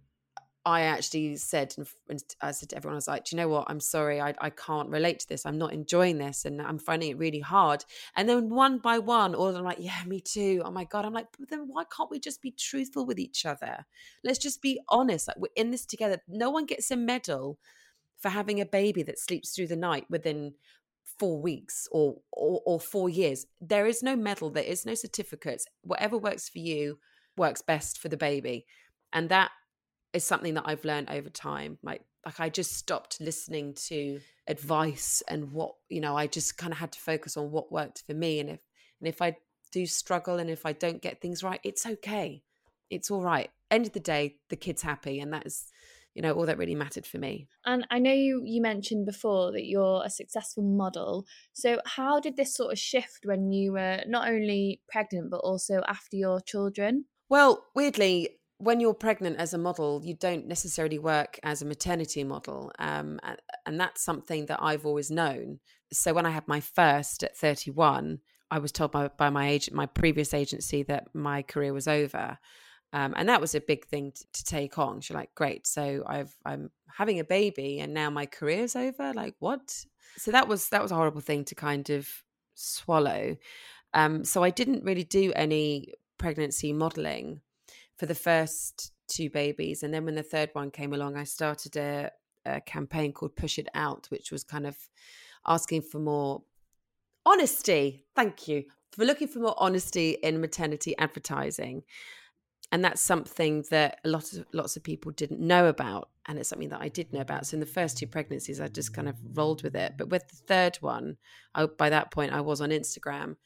I 0.66 0.82
actually 0.82 1.38
said, 1.38 1.74
and 2.10 2.24
I 2.42 2.51
said 2.51 2.70
to 2.70 2.75
everyone, 2.75 2.96
I 2.96 2.98
was 2.98 3.08
like, 3.08 3.25
do 3.25 3.36
you 3.36 3.42
know 3.42 3.48
what? 3.48 3.66
I'm 3.70 3.80
sorry, 3.80 4.20
I, 4.20 4.34
I 4.39 4.50
can't 4.50 4.89
relate 4.89 5.20
to 5.20 5.30
this. 5.30 5.46
I'm 5.46 5.58
not 5.58 5.74
enjoying 5.74 6.18
this 6.18 6.46
and 6.46 6.62
I'm 6.62 6.78
finding 6.78 7.12
it 7.12 7.18
really 7.18 7.39
hard. 7.39 7.86
And 8.18 8.28
then 8.28 8.50
one 8.50 8.80
by 8.80 9.00
one, 9.00 9.36
all 9.36 9.48
of 9.48 9.54
them 9.54 9.63
like, 9.63 9.78
yeah, 9.80 10.04
me 10.06 10.20
too. 10.20 10.62
Oh 10.66 10.72
my 10.72 10.84
God. 10.84 11.06
I'm 11.06 11.13
like, 11.13 11.28
then 11.50 11.68
why 11.68 11.86
can't 11.96 12.12
we 12.12 12.20
just 12.20 12.42
be 12.42 12.51
truthful 12.51 13.06
with 13.06 13.20
each 13.20 13.46
other? 13.46 13.86
Let's 14.24 14.38
just 14.38 14.62
be 14.62 14.80
honest. 14.89 15.30
Like, 15.30 15.38
we're 15.38 15.48
in 15.56 15.72
this 15.72 15.86
together. 15.86 16.22
No 16.28 16.50
one 16.50 16.66
gets 16.66 16.92
a 16.92 16.98
medal 16.98 17.58
for 18.20 18.30
having 18.30 18.60
a 18.60 18.66
baby 18.66 19.01
that 19.04 19.18
sleeps 19.18 19.56
through 19.56 19.68
the 19.68 19.78
night 19.78 20.06
within 20.10 20.54
four 21.18 21.42
weeks 21.42 21.88
or, 21.92 22.18
or, 22.32 22.62
or 22.66 22.80
four 22.80 23.10
years. 23.10 23.46
There 23.62 23.86
is 23.86 24.04
no 24.04 24.16
medal, 24.16 24.50
there 24.50 24.63
is 24.63 24.86
no 24.86 24.94
certificates. 24.94 25.66
Whatever 25.84 26.18
works 26.18 26.50
for 26.50 26.60
you 26.60 27.00
works 27.38 27.62
best 27.62 27.98
for 27.98 28.10
the 28.10 28.18
baby, 28.18 28.66
and 29.13 29.30
that 29.30 29.51
is 30.13 30.24
something 30.24 30.56
that 30.56 30.63
I've 30.66 30.86
learned 30.86 31.10
over 31.10 31.30
time. 31.30 31.78
Like 31.84 32.04
like 32.25 32.39
I 32.39 32.50
just 32.50 32.74
stopped 32.74 33.22
listening 33.22 33.74
to 33.88 34.20
advice 34.48 35.24
and 35.28 35.51
what 35.51 35.75
you 35.89 36.01
know. 36.01 36.16
I 36.18 36.28
just 36.28 36.58
kind 36.58 36.74
of 36.74 36.80
had 36.80 36.92
to 36.94 37.00
focus 37.00 37.38
on 37.38 37.51
what 37.51 37.72
worked 37.72 38.04
for 38.06 38.13
me, 38.13 38.39
and 38.39 38.50
if 38.50 38.60
and 39.00 39.08
if 39.08 39.22
I 39.22 39.38
do 39.72 39.86
struggle 39.86 40.39
and 40.39 40.50
if 40.50 40.66
I 40.66 40.74
don't 40.74 41.01
get 41.01 41.22
things 41.22 41.44
right, 41.44 41.60
it's 41.63 41.86
okay. 41.86 42.44
It's 42.89 43.12
all 43.12 43.22
right. 43.22 43.50
End 43.70 43.86
of 43.86 43.94
the 43.94 44.00
day, 44.00 44.38
the 44.50 44.56
kid's 44.56 44.82
happy, 44.82 45.20
and 45.20 45.32
that 45.34 45.46
is 45.46 45.66
you 46.16 46.22
know 46.22 46.34
all 46.34 46.46
that 46.46 46.58
really 46.58 46.75
mattered 46.75 47.06
for 47.06 47.18
me 47.18 47.48
and 47.66 47.86
i 47.92 48.00
know 48.00 48.12
you 48.12 48.42
you 48.44 48.62
mentioned 48.62 49.06
before 49.06 49.51
that 49.51 49.66
you're 49.66 50.01
a 50.04 50.10
successful 50.10 50.63
model 50.63 51.25
so 51.54 51.80
how 51.86 52.20
did 52.20 52.36
this 52.36 52.56
sort 52.56 52.72
of 52.74 52.80
shift 52.80 53.20
when 53.25 53.51
you 53.51 53.74
were 53.74 54.01
not 54.08 54.28
only 54.28 54.82
pregnant 54.89 55.30
but 55.30 55.38
also 55.38 55.82
after 55.88 56.18
your 56.18 56.42
children 56.42 57.06
well 57.30 57.63
weirdly 57.75 58.38
when 58.60 58.80
you're 58.80 58.94
pregnant 58.94 59.38
as 59.38 59.54
a 59.54 59.58
model 59.58 60.01
you 60.04 60.13
don't 60.13 60.46
necessarily 60.48 61.00
work 61.00 61.39
as 61.44 61.62
a 61.62 61.66
maternity 61.66 62.24
model 62.24 62.72
um, 62.80 63.20
and 63.66 63.80
that's 63.80 64.04
something 64.04 64.46
that 64.46 64.62
i've 64.62 64.86
always 64.86 65.10
known 65.10 65.60
so 65.92 66.13
when 66.13 66.25
i 66.25 66.30
had 66.30 66.48
my 66.48 66.60
first 66.60 67.24
at 67.24 67.36
31 67.36 68.20
i 68.51 68.60
was 68.60 68.72
told 68.72 68.92
by, 68.92 69.08
by 69.08 69.30
my 69.30 69.48
agent 69.50 69.75
my 69.75 69.86
previous 69.86 70.34
agency 70.34 70.84
that 70.84 71.08
my 71.13 71.42
career 71.42 71.74
was 71.74 71.88
over 71.88 72.38
um, 72.92 73.13
and 73.16 73.30
that 73.30 73.42
was 73.42 73.54
a 73.54 73.62
big 73.62 73.86
thing 73.86 74.12
to, 74.12 74.25
to 74.34 74.44
take 74.44 74.80
on. 74.80 75.01
She's 75.01 75.16
like, 75.16 75.34
great. 75.36 75.68
So 75.68 76.04
I've 76.08 76.36
I'm 76.44 76.72
having 76.98 77.20
a 77.20 77.24
baby, 77.24 77.80
and 77.80 77.94
now 77.94 78.10
my 78.10 78.25
career's 78.25 78.75
over. 78.75 79.13
Like 79.13 79.36
what? 79.39 79.86
So 80.18 80.32
that 80.32 80.48
was 80.48 80.70
that 80.70 80.82
was 80.82 80.92
a 80.92 80.96
horrible 80.96 81.22
thing 81.22 81.46
to 81.46 81.56
kind 81.56 81.89
of 81.92 82.08
swallow. 82.56 83.38
Um, 83.94 84.24
so 84.25 84.44
I 84.44 84.50
didn't 84.50 84.84
really 84.84 85.04
do 85.04 85.32
any 85.36 85.94
pregnancy 86.18 86.74
modeling 86.74 87.42
for 88.00 88.06
the 88.06 88.15
first 88.15 88.94
two 89.08 89.29
babies, 89.29 89.84
and 89.84 89.94
then 89.94 90.06
when 90.06 90.15
the 90.15 90.24
third 90.24 90.50
one 90.53 90.72
came 90.72 90.94
along, 90.94 91.18
I 91.18 91.25
started 91.25 91.75
a, 91.75 92.12
a 92.46 92.62
campaign 92.62 93.12
called 93.12 93.36
Push 93.36 93.60
It 93.60 93.68
Out, 93.75 94.08
which 94.10 94.32
was 94.32 94.44
kind 94.44 94.65
of 94.65 94.77
asking 95.46 95.82
for 95.82 96.00
more 96.00 96.41
honesty. 97.25 98.06
Thank 98.15 98.48
you 98.48 98.63
for 98.91 99.03
looking 99.03 99.27
for 99.27 99.39
more 99.39 99.56
honesty 99.58 100.12
in 100.24 100.39
maternity 100.39 100.98
advertising. 100.98 101.84
And 102.72 102.86
that's 102.86 103.01
something 103.01 103.65
that 103.72 104.00
a 104.06 104.10
lot 104.10 104.32
of 104.32 104.46
lots 104.53 104.77
of 104.77 104.84
people 104.84 105.12
didn't 105.12 105.39
know 105.39 105.68
about 105.68 106.10
and 106.27 106.38
it's 106.38 106.50
something 106.50 106.70
that 106.70 106.82
i 106.82 106.88
did 106.88 107.12
know 107.12 107.22
about. 107.22 107.48
So 107.48 107.56
in 107.56 107.60
the 107.60 107.65
first 107.65 107.98
two 107.98 108.06
pregnancies 108.06 108.62
i 108.62 108.68
just 108.68 108.94
kind 108.94 109.10
of 109.10 109.15
rolled 109.34 109.63
with 109.63 109.75
it. 109.75 109.94
But 109.98 110.10
with 110.10 110.27
the 110.27 110.36
third 110.36 110.77
one 110.77 111.18
I, 111.56 111.65
by 111.65 111.89
that 111.89 112.12
point 112.12 112.32
i 112.32 112.41
was 112.41 112.62
on 112.62 112.70
instagram 112.70 113.38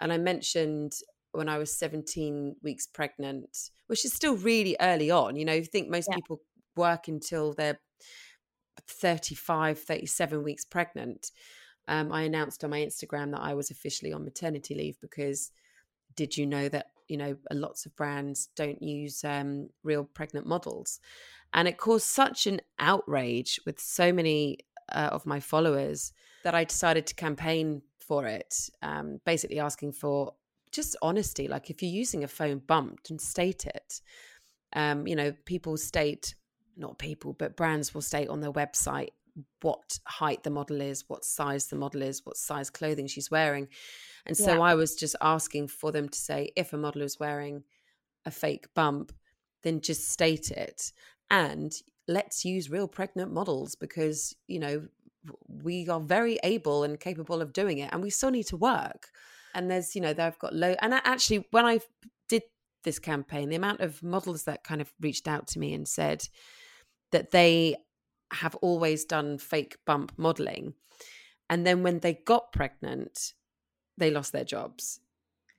and 0.00 0.12
i 0.12 0.18
mentioned 0.18 0.94
when 1.36 1.48
i 1.48 1.58
was 1.58 1.76
17 1.78 2.56
weeks 2.62 2.86
pregnant 2.86 3.70
which 3.86 4.04
is 4.04 4.12
still 4.12 4.36
really 4.36 4.76
early 4.80 5.10
on 5.10 5.36
you 5.36 5.44
know 5.44 5.52
you 5.52 5.64
think 5.64 5.88
most 5.88 6.08
yeah. 6.10 6.16
people 6.16 6.40
work 6.76 7.08
until 7.08 7.52
they're 7.52 7.78
35 8.88 9.78
37 9.78 10.42
weeks 10.42 10.64
pregnant 10.64 11.30
um, 11.88 12.12
i 12.12 12.22
announced 12.22 12.62
on 12.64 12.70
my 12.70 12.78
instagram 12.78 13.30
that 13.32 13.40
i 13.40 13.54
was 13.54 13.70
officially 13.70 14.12
on 14.12 14.24
maternity 14.24 14.74
leave 14.74 14.96
because 15.00 15.50
did 16.14 16.36
you 16.36 16.46
know 16.46 16.68
that 16.68 16.86
you 17.08 17.16
know 17.16 17.36
lots 17.52 17.86
of 17.86 17.94
brands 17.96 18.48
don't 18.56 18.82
use 18.82 19.24
um, 19.24 19.68
real 19.82 20.04
pregnant 20.04 20.46
models 20.46 21.00
and 21.52 21.68
it 21.68 21.78
caused 21.78 22.06
such 22.06 22.46
an 22.46 22.60
outrage 22.78 23.60
with 23.64 23.78
so 23.78 24.12
many 24.12 24.58
uh, 24.92 25.08
of 25.12 25.26
my 25.26 25.40
followers 25.40 26.12
that 26.44 26.54
i 26.54 26.64
decided 26.64 27.06
to 27.06 27.14
campaign 27.14 27.82
for 27.98 28.26
it 28.26 28.70
um, 28.82 29.20
basically 29.24 29.58
asking 29.58 29.92
for 29.92 30.34
just 30.72 30.96
honesty 31.02 31.48
like 31.48 31.70
if 31.70 31.82
you're 31.82 31.92
using 31.92 32.24
a 32.24 32.28
phone 32.28 32.58
bumped 32.58 33.10
and 33.10 33.20
state 33.20 33.66
it 33.66 34.00
um, 34.74 35.06
you 35.06 35.16
know 35.16 35.32
people 35.44 35.76
state 35.76 36.34
not 36.76 36.98
people 36.98 37.32
but 37.32 37.56
brands 37.56 37.94
will 37.94 38.02
state 38.02 38.28
on 38.28 38.40
their 38.40 38.52
website 38.52 39.10
what 39.60 39.98
height 40.06 40.42
the 40.44 40.50
model 40.50 40.80
is 40.80 41.04
what 41.08 41.24
size 41.24 41.66
the 41.66 41.76
model 41.76 42.02
is 42.02 42.24
what 42.24 42.36
size 42.36 42.70
clothing 42.70 43.06
she's 43.06 43.30
wearing 43.30 43.68
and 44.26 44.36
so 44.36 44.54
yeah. 44.54 44.60
I 44.60 44.74
was 44.74 44.96
just 44.96 45.14
asking 45.20 45.68
for 45.68 45.92
them 45.92 46.08
to 46.08 46.18
say 46.18 46.50
if 46.56 46.72
a 46.72 46.76
model 46.76 47.02
is 47.02 47.18
wearing 47.18 47.62
a 48.26 48.30
fake 48.30 48.66
bump, 48.74 49.12
then 49.62 49.80
just 49.80 50.10
state 50.10 50.50
it. 50.50 50.92
And 51.30 51.72
let's 52.08 52.44
use 52.44 52.68
real 52.68 52.88
pregnant 52.88 53.32
models 53.32 53.76
because, 53.76 54.34
you 54.48 54.58
know, 54.58 54.86
we 55.48 55.88
are 55.88 56.00
very 56.00 56.38
able 56.42 56.82
and 56.82 57.00
capable 57.00 57.40
of 57.40 57.52
doing 57.52 57.78
it 57.78 57.90
and 57.92 58.02
we 58.02 58.10
still 58.10 58.30
need 58.30 58.46
to 58.48 58.56
work. 58.56 59.08
And 59.56 59.70
there's, 59.70 59.94
you 59.94 60.02
know, 60.02 60.12
they've 60.12 60.38
got 60.38 60.54
low. 60.54 60.76
And 60.82 60.92
actually, 60.92 61.46
when 61.50 61.64
I 61.64 61.80
did 62.28 62.42
this 62.84 62.98
campaign, 62.98 63.48
the 63.48 63.56
amount 63.56 63.80
of 63.80 64.02
models 64.02 64.44
that 64.44 64.62
kind 64.62 64.80
of 64.80 64.92
reached 65.00 65.26
out 65.26 65.48
to 65.48 65.58
me 65.58 65.72
and 65.72 65.88
said 65.88 66.28
that 67.10 67.30
they 67.30 67.76
have 68.32 68.54
always 68.56 69.04
done 69.06 69.38
fake 69.38 69.78
bump 69.86 70.12
modeling. 70.18 70.74
And 71.48 71.66
then 71.66 71.82
when 71.82 72.00
they 72.00 72.14
got 72.14 72.52
pregnant, 72.52 73.32
they 73.96 74.10
lost 74.10 74.32
their 74.32 74.44
jobs. 74.44 75.00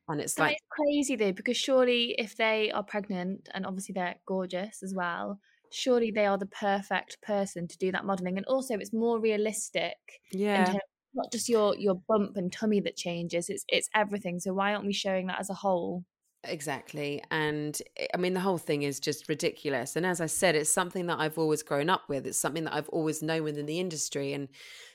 And 0.08 0.22
it's 0.22 0.38
like 0.38 0.58
crazy 0.70 1.16
though, 1.16 1.34
because 1.34 1.58
surely 1.58 2.16
if 2.18 2.38
they 2.38 2.72
are 2.72 2.84
pregnant 2.84 3.50
and 3.54 3.66
obviously 3.66 3.94
they're 3.94 4.16
gorgeous 4.25 4.84
as 4.84 4.94
well, 4.94 5.39
surely 5.72 6.12
they 6.12 6.25
are 6.25 6.38
the 6.38 6.46
perfect 6.46 7.22
person 7.22 7.68
to 7.68 7.77
do 7.77 7.92
that 7.92 8.06
modeling. 8.06 8.38
And 8.38 8.46
also 8.46 8.75
it's 8.75 8.94
more 8.94 9.20
realistic. 9.20 10.22
Yeah. 10.32 10.75
Not 11.17 11.31
just 11.31 11.50
your 11.50 11.75
your 11.77 11.95
bump 11.95 12.38
and 12.38 12.51
tummy 12.51 12.79
that 12.81 12.95
changes, 12.95 13.50
it's 13.50 13.65
it's 13.67 13.89
everything. 13.95 14.39
So 14.39 14.53
why 14.53 14.74
aren't 14.74 14.86
we 14.86 14.93
showing 14.93 15.27
that 15.27 15.39
as 15.39 15.50
a 15.50 15.55
whole? 15.55 16.05
Exactly. 16.43 17.21
And 17.31 17.79
eh, 17.97 18.07
I 18.13 18.17
mean, 18.17 18.33
the 18.33 18.39
whole 18.39 18.57
thing 18.57 18.83
is 18.83 19.00
just 19.00 19.29
ridiculous. 19.29 19.95
And 19.95 20.05
as 20.05 20.21
I 20.21 20.27
said, 20.27 20.55
it's 20.55 20.71
something 20.71 21.07
that 21.07 21.19
I've 21.19 21.38
always 21.38 21.63
grown 21.63 21.89
up 21.89 22.03
with. 22.09 22.25
It's 22.25 22.38
something 22.38 22.63
that 22.65 22.74
I've 22.74 22.89
always 22.89 23.21
known 23.21 23.43
within 23.43 23.65
the 23.65 23.79
industry. 23.79 24.33
And 24.33 24.47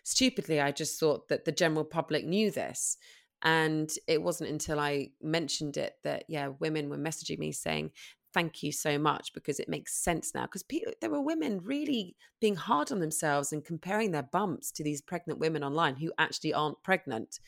stupidly, 0.05 0.61
I 0.61 0.73
just 0.73 0.99
thought 0.99 1.29
that 1.29 1.45
the 1.45 1.53
general 1.53 1.85
public 1.85 2.25
knew 2.25 2.51
this. 2.51 2.97
And 3.43 3.91
it 4.07 4.23
wasn't 4.23 4.51
until 4.51 4.79
I 4.79 5.11
mentioned 5.21 5.77
it 5.77 5.95
that, 6.05 6.25
yeah, 6.29 6.49
women 6.61 6.89
were 6.89 6.97
messaging 6.97 7.39
me 7.39 7.51
saying, 7.51 7.91
thank 8.33 8.63
you 8.63 8.73
so 8.73 8.99
much 8.99 9.33
because 9.33 9.61
it 9.61 9.69
makes 9.69 9.95
sense 9.95 10.35
now. 10.35 10.43
Because 10.43 10.65
there 11.01 11.11
were 11.11 11.21
women 11.21 11.61
really 11.63 12.17
being 12.41 12.57
hard 12.57 12.93
on 12.93 13.01
themselves 13.01 13.53
and 13.53 13.65
comparing 13.65 14.11
their 14.11 14.23
bumps 14.23 14.71
to 14.73 14.85
these 14.85 15.01
pregnant 15.01 15.39
women 15.39 15.63
online 15.63 15.97
who 15.97 16.13
actually 16.19 16.55
aren't 16.55 16.83
pregnant. 16.83 17.41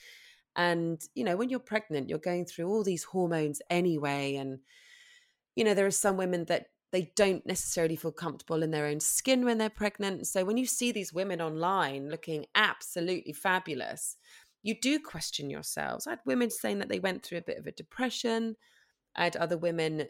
And, 0.57 1.03
you 1.15 1.25
know, 1.25 1.37
when 1.37 1.49
you're 1.49 1.59
pregnant, 1.59 2.09
you're 2.09 2.19
going 2.19 2.45
through 2.45 2.69
all 2.69 2.85
these 2.85 3.05
hormones 3.05 3.61
anyway. 3.71 4.37
And, 4.37 4.61
you 5.57 5.65
know, 5.65 5.75
there 5.75 5.87
are 5.87 5.91
some 5.91 6.17
women 6.17 6.45
that 6.47 6.67
they 6.93 7.11
don't 7.17 7.45
necessarily 7.45 7.97
feel 7.97 8.13
comfortable 8.13 8.63
in 8.63 8.71
their 8.71 8.87
own 8.87 9.01
skin 9.01 9.45
when 9.45 9.59
they're 9.59 9.69
pregnant. 9.69 10.29
So 10.29 10.45
when 10.45 10.57
you 10.57 10.67
see 10.67 10.93
these 10.93 11.13
women 11.13 11.41
online 11.41 12.09
looking 12.09 12.47
absolutely 12.55 13.33
fabulous, 13.33 14.17
you 14.63 14.77
do 14.81 15.01
question 15.01 15.51
yourselves. 15.51 16.07
I 16.07 16.11
had 16.11 16.21
women 16.25 16.51
saying 16.51 16.79
that 16.79 16.89
they 16.89 17.01
went 17.01 17.25
through 17.25 17.39
a 17.39 17.43
bit 17.43 17.59
of 17.59 17.67
a 17.67 17.73
depression. 17.73 18.55
I 19.17 19.25
had 19.25 19.37
other 19.37 19.59
women 19.59 20.07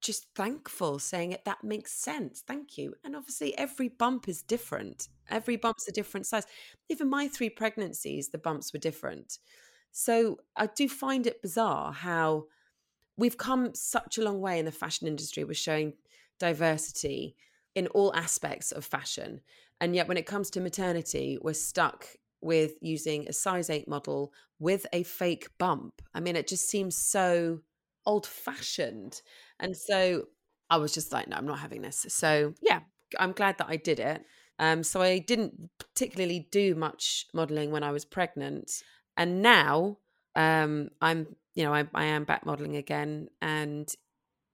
just 0.00 0.26
thankful, 0.34 0.98
saying 0.98 1.32
it 1.32 1.44
that 1.44 1.64
makes 1.64 1.92
sense. 1.92 2.42
Thank 2.46 2.78
you. 2.78 2.94
And 3.04 3.16
obviously, 3.16 3.56
every 3.56 3.88
bump 3.88 4.28
is 4.28 4.42
different. 4.42 5.08
Every 5.28 5.56
bump's 5.56 5.88
a 5.88 5.92
different 5.92 6.26
size. 6.26 6.46
Even 6.88 7.08
my 7.08 7.28
three 7.28 7.50
pregnancies, 7.50 8.28
the 8.28 8.38
bumps 8.38 8.72
were 8.72 8.78
different. 8.78 9.38
So 9.90 10.38
I 10.56 10.66
do 10.66 10.88
find 10.88 11.26
it 11.26 11.42
bizarre 11.42 11.92
how 11.92 12.44
we've 13.16 13.36
come 13.36 13.74
such 13.74 14.18
a 14.18 14.22
long 14.22 14.40
way 14.40 14.58
in 14.58 14.64
the 14.64 14.72
fashion 14.72 15.08
industry 15.08 15.44
with 15.44 15.56
showing 15.56 15.94
diversity 16.38 17.36
in 17.74 17.88
all 17.88 18.14
aspects 18.14 18.72
of 18.72 18.84
fashion. 18.84 19.40
And 19.80 19.94
yet, 19.94 20.08
when 20.08 20.16
it 20.16 20.26
comes 20.26 20.50
to 20.50 20.60
maternity, 20.60 21.38
we're 21.40 21.54
stuck 21.54 22.06
with 22.40 22.74
using 22.80 23.26
a 23.26 23.32
size 23.32 23.70
8 23.70 23.88
model 23.88 24.32
with 24.58 24.86
a 24.92 25.02
fake 25.02 25.48
bump. 25.58 26.02
I 26.14 26.20
mean, 26.20 26.36
it 26.36 26.48
just 26.48 26.68
seems 26.68 26.96
so 26.96 27.60
old 28.06 28.26
fashioned. 28.26 29.20
And 29.60 29.76
so 29.76 30.24
I 30.70 30.76
was 30.76 30.92
just 30.92 31.12
like, 31.12 31.28
no, 31.28 31.36
I'm 31.36 31.46
not 31.46 31.58
having 31.58 31.82
this. 31.82 32.06
So 32.08 32.54
yeah, 32.62 32.80
I'm 33.18 33.32
glad 33.32 33.58
that 33.58 33.68
I 33.68 33.76
did 33.76 34.00
it. 34.00 34.24
Um, 34.58 34.82
so 34.82 35.00
I 35.00 35.18
didn't 35.18 35.70
particularly 35.78 36.48
do 36.50 36.74
much 36.74 37.26
modeling 37.32 37.70
when 37.70 37.82
I 37.82 37.92
was 37.92 38.04
pregnant. 38.04 38.70
And 39.16 39.40
now 39.42 39.98
um, 40.34 40.90
I'm, 41.00 41.36
you 41.54 41.64
know, 41.64 41.72
I, 41.74 41.86
I 41.94 42.04
am 42.04 42.24
back 42.24 42.44
modeling 42.44 42.76
again. 42.76 43.28
And 43.40 43.92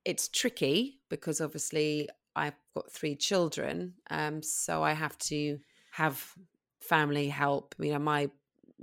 it's 0.05 0.29
tricky 0.29 1.01
because 1.09 1.41
obviously 1.41 2.09
I've 2.37 2.55
got 2.75 2.91
three 2.91 3.17
children. 3.17 3.95
Um, 4.11 4.43
so 4.43 4.83
I 4.83 4.93
have 4.93 5.17
to 5.19 5.59
have 5.93 6.33
family 6.81 7.29
help. 7.29 7.75
You 7.79 7.93
know, 7.93 7.99
my 7.99 8.31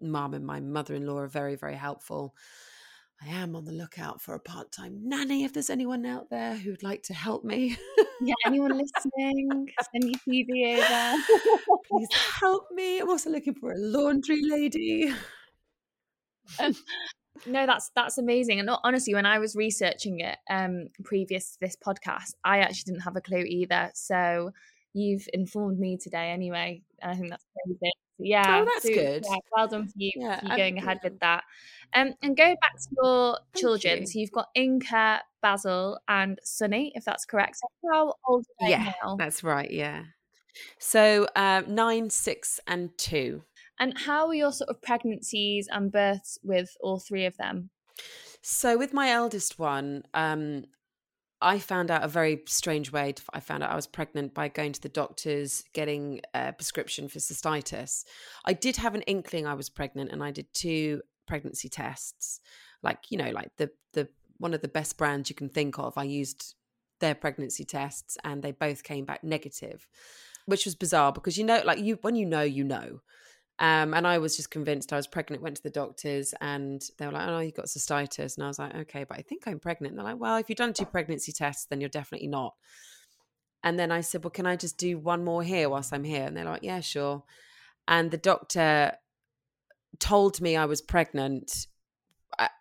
mom 0.01 0.33
and 0.33 0.45
my 0.45 0.59
mother 0.59 0.95
in 0.95 1.05
law 1.05 1.17
are 1.19 1.27
very, 1.27 1.55
very 1.55 1.75
helpful. 1.75 2.35
I 3.23 3.29
am 3.29 3.55
on 3.55 3.65
the 3.65 3.71
lookout 3.71 4.19
for 4.19 4.33
a 4.33 4.39
part 4.39 4.71
time 4.71 4.97
nanny 5.03 5.43
if 5.43 5.53
there's 5.53 5.69
anyone 5.69 6.05
out 6.07 6.31
there 6.31 6.55
who'd 6.55 6.81
like 6.81 7.03
to 7.03 7.13
help 7.13 7.43
me. 7.43 7.77
yeah, 8.21 8.33
anyone 8.45 8.71
listening, 8.71 9.69
send 9.93 10.19
CV 10.27 10.79
over. 10.79 11.23
Please 11.87 12.07
help 12.39 12.65
me. 12.71 12.99
I'm 12.99 13.09
also 13.09 13.29
looking 13.29 13.53
for 13.53 13.73
a 13.73 13.77
laundry 13.77 14.41
lady. 14.43 15.13
no, 17.45 17.65
that's 17.67 17.91
that's 17.95 18.17
amazing. 18.17 18.59
And 18.59 18.71
honestly, 18.83 19.13
when 19.13 19.27
I 19.27 19.37
was 19.37 19.55
researching 19.55 20.21
it 20.21 20.39
um 20.49 20.87
previous 21.03 21.51
to 21.51 21.59
this 21.61 21.75
podcast, 21.75 22.33
I 22.43 22.59
actually 22.59 22.93
didn't 22.93 23.03
have 23.03 23.15
a 23.17 23.21
clue 23.21 23.43
either. 23.47 23.91
So 23.93 24.51
you've 24.93 25.27
informed 25.33 25.79
me 25.79 25.97
today 25.97 26.31
anyway. 26.31 26.81
I 27.01 27.15
think 27.15 27.29
that's 27.29 27.45
amazing. 27.65 27.91
Yeah, 28.19 28.61
oh, 28.61 28.65
that's 28.65 28.87
so, 28.87 28.93
good. 28.93 29.25
Yeah, 29.27 29.37
well 29.55 29.67
done 29.67 29.87
for 29.87 29.93
you, 29.95 30.11
yeah, 30.15 30.39
for 30.39 30.45
you 30.47 30.57
going 30.57 30.77
ahead 30.77 30.99
with 31.03 31.19
that. 31.19 31.43
Um, 31.93 32.13
and 32.21 32.37
go 32.37 32.55
back 32.61 32.77
to 32.77 32.87
your 33.01 33.37
children, 33.55 34.01
you. 34.01 34.05
so 34.05 34.19
you've 34.19 34.31
got 34.31 34.49
Inca, 34.53 35.21
Basil, 35.41 35.99
and 36.07 36.39
Sunny, 36.43 36.91
if 36.95 37.03
that's 37.03 37.25
correct. 37.25 37.57
So 37.57 37.67
how 37.91 38.13
old 38.27 38.45
are 38.45 38.65
they 38.65 38.71
yeah, 38.71 38.93
now? 39.03 39.15
that's 39.15 39.43
right. 39.43 39.69
Yeah. 39.69 40.03
So 40.77 41.27
uh, 41.35 41.63
nine, 41.67 42.09
six, 42.09 42.59
and 42.67 42.95
two. 42.97 43.43
And 43.79 43.97
how 43.97 44.27
were 44.27 44.35
your 44.35 44.51
sort 44.51 44.69
of 44.69 44.81
pregnancies 44.81 45.67
and 45.71 45.91
births 45.91 46.37
with 46.43 46.77
all 46.81 46.99
three 46.99 47.25
of 47.25 47.35
them? 47.37 47.71
So 48.43 48.77
with 48.77 48.93
my 48.93 49.09
eldest 49.09 49.57
one, 49.57 50.03
um, 50.13 50.65
I 51.41 51.59
found 51.59 51.89
out 51.89 52.03
a 52.03 52.07
very 52.07 52.43
strange 52.47 52.91
way. 52.91 53.13
To, 53.13 53.21
I 53.33 53.39
found 53.39 53.63
out 53.63 53.71
I 53.71 53.75
was 53.75 53.87
pregnant 53.87 54.33
by 54.33 54.47
going 54.47 54.73
to 54.73 54.81
the 54.81 54.89
doctors, 54.89 55.63
getting 55.73 56.21
a 56.33 56.53
prescription 56.53 57.07
for 57.07 57.19
cystitis. 57.19 58.03
I 58.45 58.53
did 58.53 58.77
have 58.77 58.95
an 58.95 59.01
inkling 59.03 59.47
I 59.47 59.55
was 59.55 59.69
pregnant, 59.69 60.11
and 60.11 60.23
I 60.23 60.31
did 60.31 60.53
two 60.53 61.01
pregnancy 61.27 61.69
tests. 61.69 62.39
Like 62.83 63.09
you 63.09 63.17
know, 63.17 63.31
like 63.31 63.51
the 63.57 63.71
the 63.93 64.07
one 64.37 64.53
of 64.53 64.61
the 64.61 64.67
best 64.67 64.97
brands 64.97 65.29
you 65.29 65.35
can 65.35 65.49
think 65.49 65.79
of. 65.79 65.97
I 65.97 66.03
used 66.03 66.55
their 66.99 67.15
pregnancy 67.15 67.65
tests, 67.65 68.17
and 68.23 68.43
they 68.43 68.51
both 68.51 68.83
came 68.83 69.05
back 69.05 69.23
negative, 69.23 69.87
which 70.45 70.65
was 70.65 70.75
bizarre 70.75 71.11
because 71.11 71.37
you 71.37 71.43
know, 71.43 71.61
like 71.65 71.79
you 71.79 71.97
when 72.01 72.15
you 72.15 72.25
know, 72.25 72.43
you 72.43 72.63
know. 72.63 73.01
Um, 73.61 73.93
and 73.93 74.07
I 74.07 74.17
was 74.17 74.35
just 74.35 74.49
convinced 74.49 74.91
I 74.91 74.95
was 74.95 75.05
pregnant, 75.05 75.43
went 75.43 75.55
to 75.57 75.61
the 75.61 75.69
doctors 75.69 76.33
and 76.41 76.81
they 76.97 77.05
were 77.05 77.11
like, 77.11 77.27
oh, 77.27 77.39
you 77.39 77.51
got 77.51 77.67
cystitis. 77.67 78.35
And 78.35 78.43
I 78.43 78.47
was 78.47 78.57
like, 78.57 78.73
okay, 78.73 79.03
but 79.03 79.19
I 79.19 79.21
think 79.21 79.43
I'm 79.45 79.59
pregnant. 79.59 79.91
And 79.91 79.99
they're 79.99 80.13
like, 80.13 80.19
well, 80.19 80.37
if 80.37 80.49
you've 80.49 80.57
done 80.57 80.73
two 80.73 80.85
pregnancy 80.85 81.31
tests, 81.31 81.65
then 81.65 81.79
you're 81.79 81.87
definitely 81.87 82.27
not. 82.27 82.55
And 83.63 83.77
then 83.77 83.91
I 83.91 84.01
said, 84.01 84.23
well, 84.23 84.31
can 84.31 84.47
I 84.47 84.55
just 84.55 84.79
do 84.79 84.97
one 84.97 85.23
more 85.23 85.43
here 85.43 85.69
whilst 85.69 85.93
I'm 85.93 86.03
here? 86.03 86.23
And 86.23 86.35
they're 86.35 86.43
like, 86.43 86.63
yeah, 86.63 86.79
sure. 86.79 87.23
And 87.87 88.09
the 88.09 88.17
doctor 88.17 88.93
told 89.99 90.41
me 90.41 90.57
I 90.57 90.65
was 90.65 90.81
pregnant 90.81 91.67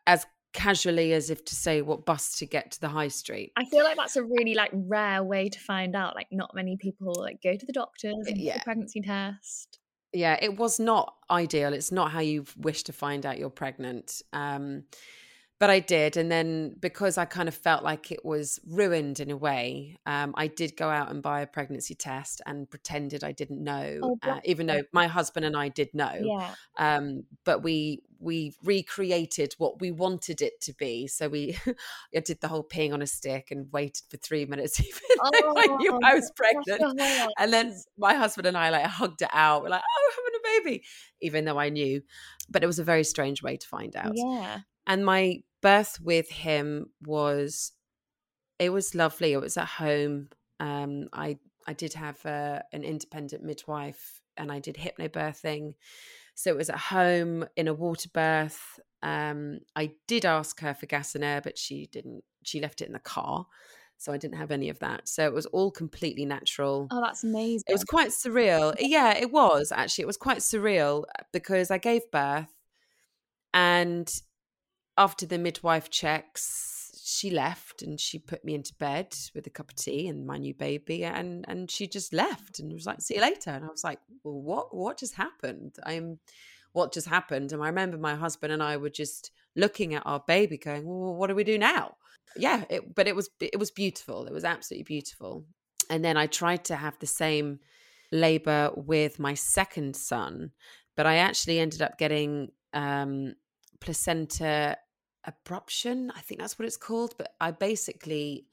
as 0.06 0.26
casually 0.52 1.14
as 1.14 1.30
if 1.30 1.46
to 1.46 1.54
say 1.54 1.80
what 1.80 2.04
bus 2.04 2.36
to 2.40 2.44
get 2.46 2.72
to 2.72 2.80
the 2.80 2.88
high 2.90 3.08
street. 3.08 3.52
I 3.56 3.64
feel 3.64 3.84
like 3.84 3.96
that's 3.96 4.16
a 4.16 4.22
really 4.22 4.52
like 4.52 4.70
rare 4.74 5.24
way 5.24 5.48
to 5.48 5.60
find 5.60 5.96
out. 5.96 6.14
Like 6.14 6.26
not 6.30 6.54
many 6.54 6.76
people 6.76 7.14
like 7.18 7.40
go 7.42 7.56
to 7.56 7.64
the 7.64 7.72
doctors 7.72 8.26
and 8.26 8.36
yeah. 8.36 8.62
pregnancy 8.62 9.00
test 9.00 9.79
yeah 10.12 10.38
it 10.40 10.56
was 10.56 10.80
not 10.80 11.14
ideal. 11.30 11.72
It's 11.72 11.92
not 11.92 12.10
how 12.10 12.20
you 12.20 12.44
wish 12.56 12.82
to 12.84 12.92
find 12.92 13.24
out 13.24 13.38
you're 13.38 13.50
pregnant. 13.50 14.22
Um, 14.32 14.84
but 15.60 15.68
I 15.68 15.78
did. 15.78 16.16
And 16.16 16.32
then 16.32 16.74
because 16.80 17.18
I 17.18 17.26
kind 17.26 17.46
of 17.46 17.54
felt 17.54 17.84
like 17.84 18.10
it 18.10 18.24
was 18.24 18.58
ruined 18.66 19.20
in 19.20 19.30
a 19.30 19.36
way, 19.36 19.98
um, 20.06 20.32
I 20.34 20.46
did 20.46 20.74
go 20.74 20.88
out 20.88 21.10
and 21.10 21.22
buy 21.22 21.42
a 21.42 21.46
pregnancy 21.46 21.94
test 21.94 22.40
and 22.46 22.68
pretended 22.68 23.22
I 23.22 23.32
didn't 23.32 23.62
know, 23.62 24.00
oh, 24.02 24.18
uh, 24.22 24.40
even 24.44 24.66
though 24.66 24.82
my 24.92 25.06
husband 25.06 25.44
and 25.44 25.54
I 25.54 25.68
did 25.68 25.90
know. 25.92 26.18
Yeah. 26.18 26.54
Um, 26.78 27.24
but 27.44 27.62
we 27.62 28.02
we 28.18 28.54
recreated 28.62 29.54
what 29.58 29.80
we 29.80 29.90
wanted 29.90 30.40
it 30.40 30.60
to 30.62 30.72
be. 30.72 31.06
So 31.06 31.28
we 31.28 31.58
I 32.16 32.20
did 32.20 32.40
the 32.40 32.48
whole 32.48 32.64
peeing 32.64 32.94
on 32.94 33.02
a 33.02 33.06
stick 33.06 33.48
and 33.50 33.70
waited 33.70 34.04
for 34.08 34.16
three 34.16 34.46
minutes, 34.46 34.80
even 34.80 34.98
oh, 35.20 35.54
I 35.58 35.76
knew 35.76 36.00
I 36.02 36.14
was 36.14 36.32
pregnant. 36.34 36.98
And 37.38 37.52
then 37.52 37.76
my 37.98 38.14
husband 38.14 38.46
and 38.46 38.56
I 38.56 38.70
like 38.70 38.86
hugged 38.86 39.20
it 39.20 39.28
out. 39.30 39.62
We're 39.62 39.68
like, 39.68 39.82
oh, 39.82 40.12
having 40.16 40.40
a 40.40 40.70
baby, 40.70 40.84
even 41.20 41.44
though 41.44 41.58
I 41.58 41.68
knew. 41.68 42.00
But 42.48 42.64
it 42.64 42.66
was 42.66 42.78
a 42.78 42.84
very 42.84 43.04
strange 43.04 43.42
way 43.42 43.58
to 43.58 43.68
find 43.68 43.94
out. 43.94 44.12
Yeah. 44.14 44.60
And 44.90 45.06
my 45.06 45.44
birth 45.62 46.00
with 46.02 46.28
him 46.30 46.90
was 47.00 47.70
it 48.58 48.70
was 48.70 48.92
lovely. 48.96 49.32
It 49.32 49.40
was 49.40 49.56
at 49.56 49.68
home. 49.68 50.30
Um, 50.58 51.08
I 51.12 51.38
I 51.64 51.74
did 51.74 51.94
have 51.94 52.26
uh, 52.26 52.62
an 52.72 52.82
independent 52.82 53.44
midwife, 53.44 54.20
and 54.36 54.50
I 54.50 54.58
did 54.58 54.74
hypnobirthing. 54.74 55.74
So 56.34 56.50
it 56.50 56.56
was 56.56 56.70
at 56.70 56.78
home 56.78 57.46
in 57.56 57.68
a 57.68 57.72
water 57.72 58.08
birth. 58.12 58.80
Um, 59.00 59.60
I 59.76 59.92
did 60.08 60.24
ask 60.24 60.58
her 60.58 60.74
for 60.74 60.86
gas 60.86 61.14
and 61.14 61.22
air, 61.22 61.40
but 61.40 61.56
she 61.56 61.86
didn't. 61.86 62.24
She 62.42 62.60
left 62.60 62.80
it 62.80 62.88
in 62.88 62.92
the 62.92 62.98
car, 62.98 63.46
so 63.96 64.12
I 64.12 64.16
didn't 64.16 64.38
have 64.38 64.50
any 64.50 64.70
of 64.70 64.80
that. 64.80 65.08
So 65.08 65.24
it 65.24 65.32
was 65.32 65.46
all 65.46 65.70
completely 65.70 66.24
natural. 66.24 66.88
Oh, 66.90 67.00
that's 67.00 67.22
amazing! 67.22 67.62
It 67.68 67.72
was 67.72 67.84
quite 67.84 68.08
surreal. 68.08 68.74
Yeah, 68.80 69.16
it 69.16 69.30
was 69.30 69.70
actually. 69.70 70.02
It 70.02 70.08
was 70.08 70.16
quite 70.16 70.38
surreal 70.38 71.04
uh, 71.16 71.22
because 71.32 71.70
I 71.70 71.78
gave 71.78 72.10
birth, 72.10 72.52
and 73.54 74.12
after 74.96 75.26
the 75.26 75.38
midwife 75.38 75.90
checks, 75.90 76.80
she 77.04 77.30
left 77.30 77.82
and 77.82 77.98
she 77.98 78.18
put 78.18 78.44
me 78.44 78.54
into 78.54 78.74
bed 78.74 79.14
with 79.34 79.46
a 79.46 79.50
cup 79.50 79.70
of 79.70 79.76
tea 79.76 80.06
and 80.06 80.26
my 80.26 80.38
new 80.38 80.54
baby 80.54 81.04
and 81.04 81.44
and 81.48 81.70
she 81.70 81.88
just 81.88 82.12
left 82.12 82.60
and 82.60 82.72
was 82.72 82.86
like 82.86 83.00
see 83.00 83.16
you 83.16 83.20
later. 83.20 83.50
And 83.50 83.64
I 83.64 83.68
was 83.68 83.84
like 83.84 83.98
well, 84.22 84.40
what 84.40 84.74
what 84.74 84.98
just 84.98 85.14
happened? 85.14 85.76
I'm 85.84 86.18
what 86.72 86.92
just 86.92 87.08
happened? 87.08 87.52
And 87.52 87.62
I 87.62 87.66
remember 87.66 87.98
my 87.98 88.14
husband 88.14 88.52
and 88.52 88.62
I 88.62 88.76
were 88.76 88.90
just 88.90 89.32
looking 89.56 89.94
at 89.94 90.06
our 90.06 90.22
baby 90.26 90.56
going 90.56 90.86
well 90.86 91.14
what 91.14 91.26
do 91.28 91.34
we 91.34 91.44
do 91.44 91.58
now? 91.58 91.96
Yeah 92.36 92.64
it, 92.70 92.94
but 92.94 93.08
it 93.08 93.16
was 93.16 93.28
it 93.40 93.58
was 93.58 93.70
beautiful. 93.70 94.26
It 94.26 94.32
was 94.32 94.44
absolutely 94.44 94.84
beautiful. 94.84 95.44
And 95.88 96.04
then 96.04 96.16
I 96.16 96.26
tried 96.26 96.64
to 96.66 96.76
have 96.76 96.98
the 97.00 97.06
same 97.06 97.58
labor 98.12 98.70
with 98.76 99.18
my 99.18 99.34
second 99.34 99.96
son 99.96 100.52
but 100.96 101.06
I 101.06 101.16
actually 101.16 101.58
ended 101.58 101.82
up 101.82 101.98
getting 101.98 102.50
um 102.72 103.34
placenta 103.80 104.76
abruption. 105.28 106.10
I 106.14 106.20
think 106.20 106.40
that's 106.40 106.58
what 106.58 106.66
it's 106.66 106.76
called. 106.76 107.14
But 107.18 107.34
I 107.40 107.50
basically 107.50 108.46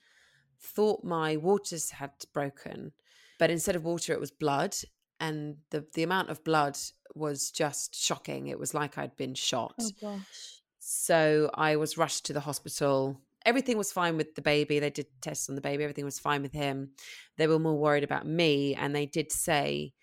thought 0.60 1.04
my 1.04 1.38
waters 1.38 1.92
had 1.92 2.12
broken, 2.34 2.92
but 3.40 3.52
instead 3.52 3.76
of 3.76 3.84
water, 3.84 4.14
it 4.14 4.20
was 4.20 4.32
blood. 4.32 4.76
And 5.20 5.58
the, 5.72 5.86
the 5.94 6.04
amount 6.04 6.30
of 6.30 6.44
blood 6.44 6.78
was 7.16 7.50
just 7.50 7.96
shocking. 7.96 8.48
It 8.48 8.60
was 8.60 8.74
like 8.74 8.98
I'd 8.98 9.16
been 9.16 9.34
shot. 9.34 9.82
Oh. 10.04 10.22
So 10.80 11.50
I 11.54 11.76
was 11.76 11.98
rushed 11.98 12.26
to 12.28 12.34
the 12.34 12.40
hospital. 12.40 13.20
Everything 13.46 13.78
was 13.78 13.92
fine 13.92 14.18
with 14.18 14.36
the 14.36 14.42
baby. 14.42 14.80
They 14.80 14.90
did 14.90 15.08
tests 15.22 15.50
on 15.50 15.56
the 15.56 15.62
baby. 15.62 15.84
Everything 15.84 16.06
was 16.06 16.20
fine 16.20 16.42
with 16.42 16.54
him. 16.54 16.92
They 17.38 17.48
were 17.48 17.60
more 17.60 17.78
worried 17.78 18.04
about 18.04 18.28
me. 18.28 18.76
And 18.76 18.96
they 18.96 19.06
did 19.06 19.32
say, 19.32 19.94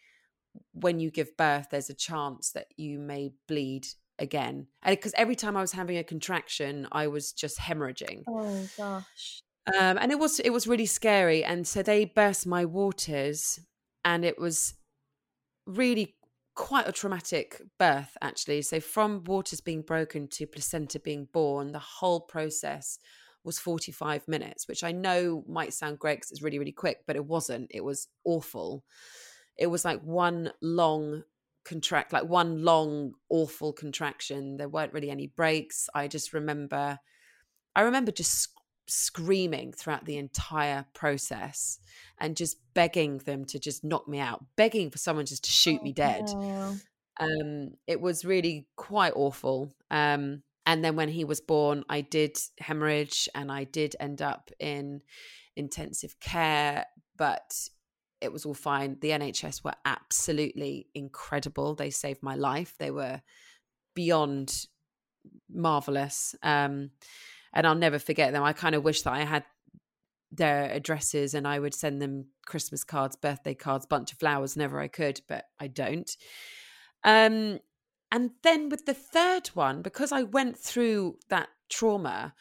when 0.72 0.98
you 0.98 1.10
give 1.10 1.36
birth, 1.36 1.68
there's 1.70 1.90
a 1.90 1.94
chance 1.94 2.50
that 2.50 2.66
you 2.76 2.98
may 2.98 3.32
bleed 3.46 3.86
again 4.18 4.66
and 4.82 4.96
because 4.96 5.12
every 5.16 5.34
time 5.34 5.56
i 5.56 5.60
was 5.60 5.72
having 5.72 5.96
a 5.96 6.04
contraction 6.04 6.86
i 6.92 7.06
was 7.06 7.32
just 7.32 7.58
hemorrhaging. 7.58 8.22
Oh 8.28 8.68
gosh. 8.76 9.42
Um, 9.66 9.98
and 9.98 10.12
it 10.12 10.18
was 10.18 10.40
it 10.40 10.50
was 10.50 10.66
really 10.66 10.86
scary 10.86 11.42
and 11.42 11.66
so 11.66 11.82
they 11.82 12.04
burst 12.04 12.46
my 12.46 12.64
waters 12.64 13.58
and 14.04 14.24
it 14.24 14.38
was 14.38 14.74
really 15.66 16.16
quite 16.54 16.86
a 16.86 16.92
traumatic 16.92 17.60
birth 17.78 18.16
actually. 18.20 18.62
So 18.62 18.78
from 18.78 19.24
waters 19.24 19.60
being 19.60 19.82
broken 19.82 20.28
to 20.28 20.46
placenta 20.46 21.00
being 21.00 21.28
born 21.32 21.72
the 21.72 21.78
whole 21.78 22.20
process 22.20 22.98
was 23.42 23.58
45 23.58 24.26
minutes 24.26 24.66
which 24.68 24.82
i 24.82 24.90
know 24.90 25.44
might 25.46 25.74
sound 25.74 25.98
great 25.98 26.16
because 26.16 26.30
it's 26.30 26.40
really 26.42 26.58
really 26.58 26.72
quick 26.72 26.98
but 27.06 27.16
it 27.16 27.24
wasn't. 27.24 27.70
It 27.70 27.82
was 27.84 28.06
awful. 28.24 28.84
It 29.56 29.68
was 29.68 29.84
like 29.84 30.00
one 30.02 30.52
long 30.60 31.24
contract 31.64 32.12
like 32.12 32.24
one 32.24 32.62
long 32.62 33.12
awful 33.30 33.72
contraction 33.72 34.56
there 34.56 34.68
weren't 34.68 34.92
really 34.92 35.10
any 35.10 35.26
breaks. 35.26 35.88
I 35.94 36.08
just 36.08 36.32
remember 36.32 36.98
i 37.76 37.80
remember 37.82 38.12
just 38.12 38.42
sc- 38.42 38.50
screaming 38.86 39.72
throughout 39.72 40.04
the 40.04 40.16
entire 40.16 40.84
process 40.94 41.78
and 42.20 42.36
just 42.36 42.58
begging 42.74 43.18
them 43.18 43.44
to 43.46 43.58
just 43.58 43.82
knock 43.82 44.06
me 44.06 44.18
out 44.18 44.44
begging 44.56 44.90
for 44.90 44.98
someone 44.98 45.26
just 45.26 45.44
to 45.44 45.50
shoot 45.50 45.78
oh, 45.80 45.84
me 45.84 45.92
dead. 45.92 46.26
No. 46.26 46.76
um 47.18 47.70
it 47.86 48.00
was 48.00 48.24
really 48.24 48.66
quite 48.76 49.12
awful. 49.16 49.72
Um 49.90 50.42
and 50.66 50.84
then 50.84 50.96
when 50.96 51.08
he 51.08 51.24
was 51.24 51.40
born 51.40 51.84
i 51.88 52.00
did 52.00 52.38
hemorrhage 52.58 53.28
and 53.34 53.52
i 53.52 53.64
did 53.64 53.94
end 54.00 54.22
up 54.22 54.50
in 54.58 55.02
intensive 55.56 56.18
care 56.20 56.86
but 57.16 57.68
it 58.20 58.32
was 58.32 58.44
all 58.44 58.54
fine. 58.54 58.98
The 59.00 59.10
NHS 59.10 59.64
were 59.64 59.74
absolutely 59.84 60.88
incredible. 60.94 61.74
They 61.74 61.90
saved 61.90 62.22
my 62.22 62.34
life. 62.34 62.74
They 62.78 62.90
were 62.90 63.20
beyond 63.94 64.66
marvelous. 65.50 66.34
Um, 66.42 66.90
and 67.52 67.66
I'll 67.66 67.74
never 67.74 67.98
forget 67.98 68.32
them. 68.32 68.42
I 68.42 68.52
kind 68.52 68.74
of 68.74 68.84
wish 68.84 69.02
that 69.02 69.12
I 69.12 69.24
had 69.24 69.44
their 70.32 70.70
addresses 70.70 71.34
and 71.34 71.46
I 71.46 71.58
would 71.58 71.74
send 71.74 72.02
them 72.02 72.26
Christmas 72.46 72.84
cards, 72.84 73.16
birthday 73.16 73.54
cards, 73.54 73.86
bunch 73.86 74.12
of 74.12 74.18
flowers 74.18 74.56
whenever 74.56 74.80
I 74.80 74.88
could, 74.88 75.20
but 75.28 75.44
I 75.60 75.68
don't. 75.68 76.10
Um, 77.04 77.60
and 78.10 78.30
then 78.42 78.68
with 78.68 78.86
the 78.86 78.94
third 78.94 79.48
one, 79.48 79.82
because 79.82 80.12
I 80.12 80.22
went 80.22 80.58
through 80.58 81.18
that 81.28 81.48
trauma, 81.68 82.34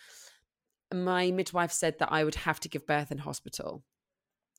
my 0.94 1.32
midwife 1.32 1.72
said 1.72 2.00
that 2.00 2.12
I 2.12 2.24
would 2.24 2.36
have 2.36 2.60
to 2.62 2.70
give 2.70 2.86
birth 2.86 3.12
in 3.12 3.20
hospital. 3.20 3.84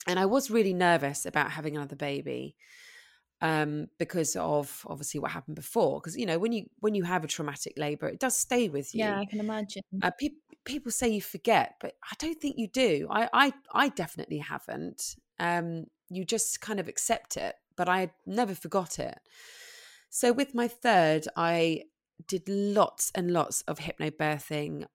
And 0.07 0.19
I 0.19 0.27
was 0.27 0.51
really 0.51 0.75
nervous 0.75 1.25
about 1.25 1.51
having 1.51 1.77
another 1.77 1.97
baby 1.97 2.57
um, 3.41 3.89
because 3.99 4.37
of 4.37 4.85
obviously 4.89 5.21
what 5.21 5.31
happened 5.31 5.57
before. 5.57 6.01
Because 6.01 6.17
you 6.17 6.27
know, 6.27 6.39
when 6.39 6.53
you 6.53 6.67
when 6.81 6.95
you 6.95 7.05
have 7.05 7.25
a 7.25 7.29
traumatic 7.29 7.75
labour, 7.77 8.09
it 8.09 8.21
does 8.21 8.37
stay 8.37 8.69
with 8.69 8.95
you. 8.95 9.01
Yeah, 9.05 9.19
I 9.19 9.25
can 9.25 9.41
imagine. 9.41 9.83
Uh, 10.03 10.11
pe- 10.19 10.31
people 10.65 10.91
say 10.91 11.09
you 11.09 11.23
forget, 11.23 11.75
but 11.81 11.95
I 12.03 12.15
don't 12.19 12.41
think 12.41 12.57
you 12.59 12.69
do. 12.69 13.07
I 13.11 13.29
I, 13.33 13.53
I 13.73 13.89
definitely 13.91 14.39
haven't. 14.39 15.17
Um, 15.39 15.87
you 16.11 16.25
just 16.25 16.61
kind 16.61 16.81
of 16.81 16.89
accept 16.89 17.37
it, 17.37 17.55
but 17.77 17.89
I 17.89 18.11
never 18.27 18.55
forgot 18.55 18.99
it. 18.99 19.19
So 20.11 20.33
with 20.33 20.55
my 20.55 20.69
third, 20.69 21.27
I 21.37 21.85
did 22.29 22.49
lots 22.49 23.11
and 23.15 23.33
lots 23.33 23.63
of 23.63 23.79
hypnobirthing, 23.79 24.87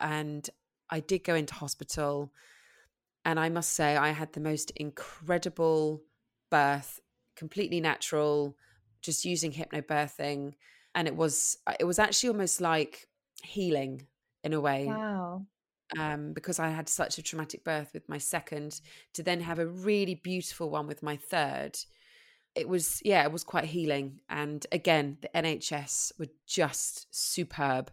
and 0.00 0.50
I 0.88 1.00
did 1.00 1.24
go 1.24 1.34
into 1.34 1.54
hospital. 1.54 2.32
And 3.24 3.38
I 3.38 3.48
must 3.48 3.72
say, 3.72 3.96
I 3.96 4.10
had 4.10 4.32
the 4.32 4.40
most 4.40 4.70
incredible 4.76 6.02
birth 6.50 7.00
completely 7.36 7.80
natural, 7.80 8.56
just 9.02 9.24
using 9.24 9.52
hypnobirthing. 9.52 10.54
And 10.94 11.08
it 11.08 11.16
was 11.16 11.58
it 11.78 11.84
was 11.84 11.98
actually 11.98 12.30
almost 12.30 12.60
like 12.60 13.08
healing 13.42 14.06
in 14.44 14.52
a 14.52 14.60
way. 14.60 14.86
Wow. 14.86 15.46
Um, 15.98 16.32
because 16.32 16.60
I 16.60 16.68
had 16.68 16.88
such 16.88 17.18
a 17.18 17.22
traumatic 17.22 17.64
birth 17.64 17.90
with 17.92 18.08
my 18.08 18.18
second, 18.18 18.80
to 19.14 19.24
then 19.24 19.40
have 19.40 19.58
a 19.58 19.66
really 19.66 20.14
beautiful 20.14 20.70
one 20.70 20.86
with 20.86 21.02
my 21.02 21.16
third, 21.16 21.76
it 22.54 22.68
was 22.68 23.00
yeah, 23.04 23.24
it 23.24 23.32
was 23.32 23.44
quite 23.44 23.64
healing. 23.64 24.20
And 24.28 24.64
again, 24.72 25.18
the 25.20 25.28
NHS 25.34 26.12
were 26.18 26.28
just 26.46 27.06
superb, 27.10 27.90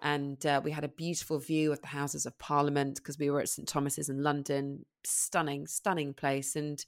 and 0.00 0.44
uh, 0.46 0.60
we 0.62 0.70
had 0.70 0.84
a 0.84 0.88
beautiful 0.88 1.38
view 1.38 1.72
of 1.72 1.80
the 1.80 1.88
Houses 1.88 2.26
of 2.26 2.38
Parliament 2.38 2.96
because 2.96 3.18
we 3.18 3.30
were 3.30 3.40
at 3.40 3.48
St 3.48 3.68
Thomas's 3.68 4.08
in 4.08 4.22
London. 4.22 4.84
Stunning, 5.04 5.66
stunning 5.66 6.12
place, 6.12 6.54
and 6.56 6.84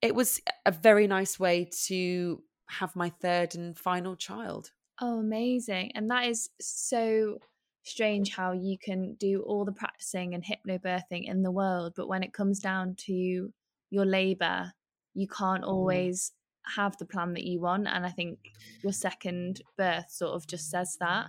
it 0.00 0.14
was 0.14 0.40
a 0.66 0.72
very 0.72 1.06
nice 1.06 1.38
way 1.38 1.68
to 1.86 2.42
have 2.68 2.96
my 2.96 3.10
third 3.10 3.54
and 3.54 3.78
final 3.78 4.16
child. 4.16 4.72
Oh, 5.00 5.20
amazing. 5.20 5.92
And 5.94 6.10
that 6.10 6.26
is 6.26 6.48
so 6.60 7.38
strange 7.84 8.34
how 8.34 8.52
you 8.52 8.76
can 8.78 9.14
do 9.18 9.42
all 9.42 9.64
the 9.64 9.72
practicing 9.72 10.34
and 10.34 10.44
hypnobirthing 10.44 11.28
in 11.28 11.42
the 11.42 11.50
world, 11.50 11.94
but 11.96 12.08
when 12.08 12.22
it 12.22 12.32
comes 12.32 12.60
down 12.60 12.94
to 12.96 13.52
your 13.90 14.06
labor, 14.06 14.72
you 15.14 15.26
can't 15.28 15.62
mm-hmm. 15.62 15.70
always 15.70 16.32
have 16.76 16.96
the 16.98 17.04
plan 17.04 17.34
that 17.34 17.44
you 17.44 17.60
want. 17.60 17.88
And 17.88 18.06
I 18.06 18.10
think 18.10 18.38
your 18.82 18.92
second 18.92 19.62
birth 19.76 20.10
sort 20.10 20.32
of 20.32 20.46
just 20.46 20.70
says 20.70 20.96
that. 21.00 21.26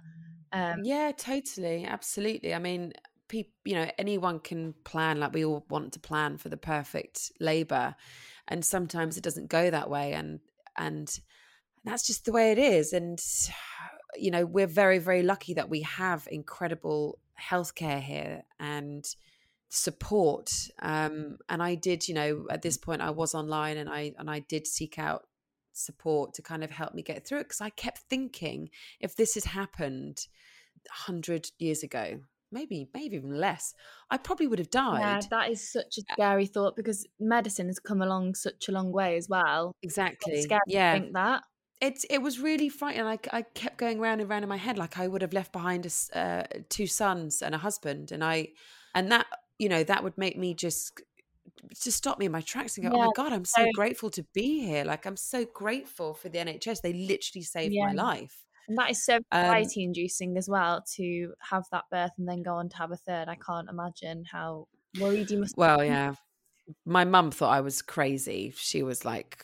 Um, 0.53 0.81
yeah, 0.83 1.11
totally. 1.17 1.85
Absolutely. 1.85 2.53
I 2.53 2.59
mean, 2.59 2.93
people, 3.27 3.51
you 3.65 3.75
know, 3.75 3.89
anyone 3.97 4.39
can 4.39 4.73
plan, 4.85 5.19
like 5.19 5.33
we 5.33 5.43
all 5.45 5.65
want 5.69 5.93
to 5.93 5.99
plan 5.99 6.37
for 6.37 6.49
the 6.49 6.57
perfect 6.57 7.31
labor 7.39 7.95
and 8.47 8.63
sometimes 8.63 9.17
it 9.17 9.23
doesn't 9.23 9.49
go 9.49 9.69
that 9.69 9.89
way 9.89 10.13
and 10.13 10.39
and 10.77 11.19
that's 11.85 12.07
just 12.07 12.25
the 12.25 12.31
way 12.31 12.51
it 12.51 12.57
is 12.57 12.93
and 12.93 13.21
you 14.17 14.31
know 14.31 14.45
we're 14.45 14.67
very 14.67 14.99
very 14.99 15.23
lucky 15.23 15.55
that 15.55 15.69
we 15.69 15.81
have 15.81 16.27
incredible 16.31 17.17
healthcare 17.41 18.01
here 18.01 18.43
and 18.59 19.05
support 19.69 20.53
um 20.83 21.37
and 21.49 21.63
i 21.63 21.73
did 21.73 22.07
you 22.07 22.13
know 22.13 22.45
at 22.51 22.61
this 22.61 22.77
point 22.77 23.01
i 23.01 23.09
was 23.09 23.33
online 23.33 23.77
and 23.77 23.89
i 23.89 24.13
and 24.19 24.29
i 24.29 24.37
did 24.39 24.67
seek 24.67 24.99
out 24.99 25.23
support 25.73 26.33
to 26.33 26.41
kind 26.41 26.63
of 26.63 26.71
help 26.71 26.93
me 26.93 27.01
get 27.01 27.25
through 27.25 27.39
it 27.39 27.43
because 27.43 27.62
i 27.62 27.69
kept 27.69 27.99
thinking 28.09 28.69
if 28.99 29.15
this 29.15 29.36
had 29.36 29.45
happened 29.45 30.27
100 31.07 31.49
years 31.59 31.83
ago 31.83 32.19
maybe 32.51 32.88
maybe 32.93 33.15
even 33.15 33.36
less 33.36 33.73
i 34.12 34.17
probably 34.17 34.47
would 34.47 34.59
have 34.59 34.69
died. 34.69 34.99
yeah 34.99 35.21
that 35.29 35.49
is 35.49 35.71
such 35.71 35.97
a 35.97 36.01
scary 36.13 36.45
thought 36.45 36.75
because 36.75 37.05
medicine 37.19 37.67
has 37.67 37.79
come 37.79 38.01
along 38.01 38.36
such 38.36 38.69
a 38.69 38.71
long 38.71 38.91
way 38.91 39.17
as 39.17 39.27
well. 39.27 39.75
Exactly 39.81 40.33
it's 40.33 40.43
scary 40.43 40.62
yeah. 40.67 40.93
think 40.93 41.13
that. 41.13 41.43
It 41.81 42.05
it 42.09 42.21
was 42.21 42.39
really 42.39 42.69
frightening 42.69 43.07
I, 43.07 43.19
I 43.31 43.41
kept 43.41 43.77
going 43.77 43.99
round 43.99 44.21
and 44.21 44.29
round 44.29 44.43
in 44.43 44.49
my 44.49 44.57
head 44.57 44.77
like 44.77 44.97
i 44.97 45.07
would 45.07 45.21
have 45.21 45.33
left 45.33 45.51
behind 45.51 45.86
a, 45.86 46.17
uh, 46.17 46.43
two 46.69 46.88
sons 46.88 47.41
and 47.41 47.53
a 47.53 47.57
husband 47.57 48.12
and 48.12 48.23
i 48.23 48.49
and 48.95 49.12
that 49.12 49.25
you 49.59 49.67
know 49.67 49.83
that 49.83 50.03
would 50.03 50.17
make 50.17 50.38
me 50.38 50.53
just 50.53 51.01
just 51.81 51.97
stop 51.97 52.19
me 52.19 52.25
in 52.25 52.31
my 52.31 52.41
tracks 52.41 52.77
and 52.77 52.89
go, 52.89 52.95
yeah, 52.95 53.03
"Oh 53.03 53.05
my 53.07 53.11
god, 53.15 53.33
I'm 53.33 53.45
so, 53.45 53.63
so, 53.63 53.69
grateful 53.73 54.09
to 54.11 54.25
be 54.33 54.65
here! 54.65 54.83
Like 54.83 55.05
I'm 55.05 55.17
so 55.17 55.45
grateful 55.45 56.13
for 56.13 56.29
the 56.29 56.39
NHS. 56.39 56.81
They 56.81 56.93
literally 56.93 57.43
saved 57.43 57.73
yeah. 57.73 57.87
my 57.87 57.93
life." 57.93 58.43
And 58.67 58.77
that 58.77 58.91
is 58.91 59.03
so 59.03 59.19
anxiety 59.33 59.83
um, 59.83 59.87
inducing 59.87 60.37
as 60.37 60.47
well 60.47 60.83
to 60.95 61.33
have 61.49 61.65
that 61.71 61.85
birth 61.91 62.11
and 62.17 62.27
then 62.27 62.43
go 62.43 62.55
on 62.55 62.69
to 62.69 62.77
have 62.77 62.91
a 62.91 62.95
third. 62.95 63.27
I 63.27 63.35
can't 63.35 63.69
imagine 63.69 64.23
how 64.31 64.67
worried 64.99 65.31
you 65.31 65.39
must 65.39 65.57
Well, 65.57 65.83
yeah. 65.83 66.15
My 66.85 67.03
mum 67.03 67.31
thought 67.31 67.53
I 67.53 67.61
was 67.61 67.81
crazy. 67.81 68.53
She 68.55 68.83
was 68.83 69.03
like, 69.03 69.43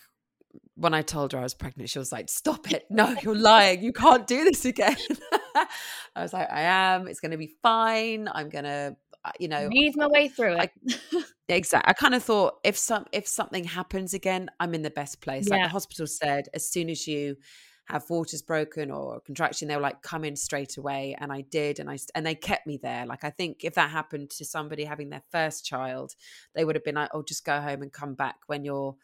when 0.75 0.93
I 0.93 1.01
told 1.01 1.33
her 1.33 1.39
I 1.39 1.43
was 1.43 1.53
pregnant, 1.53 1.89
she 1.89 1.99
was 1.99 2.13
like, 2.13 2.29
Stop 2.29 2.71
it. 2.71 2.85
No, 2.89 3.13
you're 3.23 3.35
lying. 3.35 3.83
You 3.83 3.91
can't 3.91 4.25
do 4.25 4.45
this 4.45 4.63
again. 4.65 4.95
I 6.15 6.21
was 6.21 6.31
like, 6.31 6.49
I 6.49 6.61
am. 6.61 7.07
It's 7.07 7.19
going 7.19 7.31
to 7.31 7.37
be 7.37 7.53
fine. 7.61 8.29
I'm 8.33 8.49
going 8.49 8.63
to, 8.63 8.95
you 9.39 9.47
know, 9.47 9.69
ease 9.71 9.95
my 9.95 10.07
way 10.07 10.27
through 10.27 10.57
it. 10.57 10.71
exactly. 11.49 11.89
I 11.89 11.93
kind 11.93 12.15
of 12.15 12.23
thought 12.23 12.55
if 12.63 12.77
some 12.77 13.05
if 13.11 13.27
something 13.27 13.63
happens 13.63 14.13
again, 14.13 14.49
I'm 14.59 14.73
in 14.73 14.81
the 14.81 14.89
best 14.89 15.21
place. 15.21 15.47
Yeah. 15.47 15.55
Like 15.55 15.63
the 15.65 15.69
hospital 15.69 16.07
said, 16.07 16.47
as 16.53 16.69
soon 16.71 16.89
as 16.89 17.07
you 17.07 17.35
have 17.89 18.07
waters 18.07 18.43
broken 18.43 18.91
or 18.91 19.19
contraction 19.21 19.67
they 19.67 19.75
were 19.75 19.81
like 19.81 20.01
come 20.03 20.23
in 20.23 20.35
straight 20.35 20.77
away 20.77 21.15
and 21.19 21.31
i 21.31 21.41
did 21.41 21.79
and 21.79 21.89
i 21.89 21.97
and 22.13 22.23
they 22.23 22.35
kept 22.35 22.67
me 22.67 22.77
there 22.81 23.05
like 23.07 23.23
i 23.23 23.31
think 23.31 23.63
if 23.63 23.73
that 23.73 23.89
happened 23.89 24.29
to 24.29 24.45
somebody 24.45 24.83
having 24.83 25.09
their 25.09 25.23
first 25.31 25.65
child 25.65 26.13
they 26.53 26.63
would 26.63 26.75
have 26.75 26.83
been 26.83 26.95
like 26.95 27.09
oh 27.13 27.23
just 27.23 27.43
go 27.43 27.59
home 27.59 27.81
and 27.81 27.91
come 27.91 28.13
back 28.13 28.35
when 28.45 28.63
your 28.63 28.95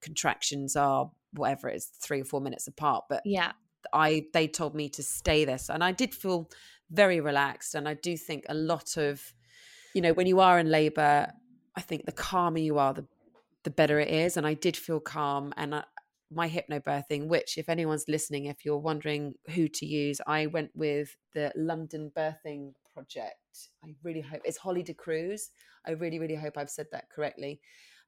contractions 0.00 0.74
are 0.74 1.10
whatever 1.34 1.68
it 1.68 1.76
is 1.76 1.90
three 2.02 2.22
or 2.22 2.24
four 2.24 2.40
minutes 2.40 2.66
apart 2.66 3.04
but 3.10 3.20
yeah 3.26 3.52
i 3.92 4.24
they 4.32 4.48
told 4.48 4.74
me 4.74 4.88
to 4.88 5.02
stay 5.02 5.44
this 5.44 5.68
and 5.68 5.84
i 5.84 5.92
did 5.92 6.14
feel 6.14 6.48
very 6.90 7.20
relaxed 7.20 7.74
and 7.74 7.86
i 7.86 7.92
do 7.92 8.16
think 8.16 8.44
a 8.48 8.54
lot 8.54 8.96
of 8.96 9.34
you 9.94 10.00
know 10.00 10.12
when 10.12 10.26
you 10.26 10.40
are 10.40 10.58
in 10.58 10.70
labor 10.70 11.30
i 11.76 11.80
think 11.80 12.06
the 12.06 12.12
calmer 12.12 12.58
you 12.58 12.78
are 12.78 12.94
the 12.94 13.06
the 13.64 13.70
better 13.70 14.00
it 14.00 14.08
is 14.08 14.36
and 14.36 14.46
i 14.46 14.54
did 14.54 14.76
feel 14.76 15.00
calm 15.00 15.52
and 15.56 15.74
I, 15.74 15.84
my 16.30 16.48
hypnobirthing, 16.48 17.26
which, 17.26 17.58
if 17.58 17.68
anyone's 17.68 18.04
listening, 18.06 18.44
if 18.44 18.64
you're 18.64 18.78
wondering 18.78 19.34
who 19.54 19.66
to 19.68 19.86
use, 19.86 20.20
I 20.26 20.46
went 20.46 20.70
with 20.74 21.16
the 21.34 21.52
London 21.56 22.12
Birthing 22.16 22.72
Project. 22.94 23.34
I 23.84 23.94
really 24.04 24.20
hope 24.20 24.42
it's 24.44 24.56
Hollie 24.56 24.84
de 24.84 24.94
Cruz. 24.94 25.50
I 25.86 25.92
really, 25.92 26.18
really 26.18 26.36
hope 26.36 26.56
I've 26.56 26.70
said 26.70 26.86
that 26.92 27.10
correctly. 27.10 27.60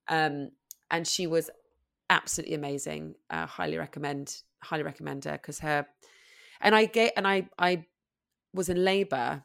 Um, 0.08 0.50
and 0.90 1.06
she 1.06 1.26
was 1.26 1.50
absolutely 2.10 2.54
amazing. 2.54 3.16
Uh, 3.28 3.46
highly 3.46 3.76
recommend, 3.76 4.36
highly 4.62 4.84
recommend 4.84 5.24
her 5.24 5.32
because 5.32 5.58
her, 5.58 5.86
and 6.60 6.76
I 6.76 6.84
get, 6.84 7.14
and 7.16 7.26
I, 7.26 7.48
I 7.58 7.86
was 8.54 8.68
in 8.68 8.84
labour 8.84 9.42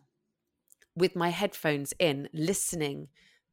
with 0.98 1.16
my 1.16 1.30
headphones 1.30 1.94
in, 2.00 2.28
listening 2.34 3.08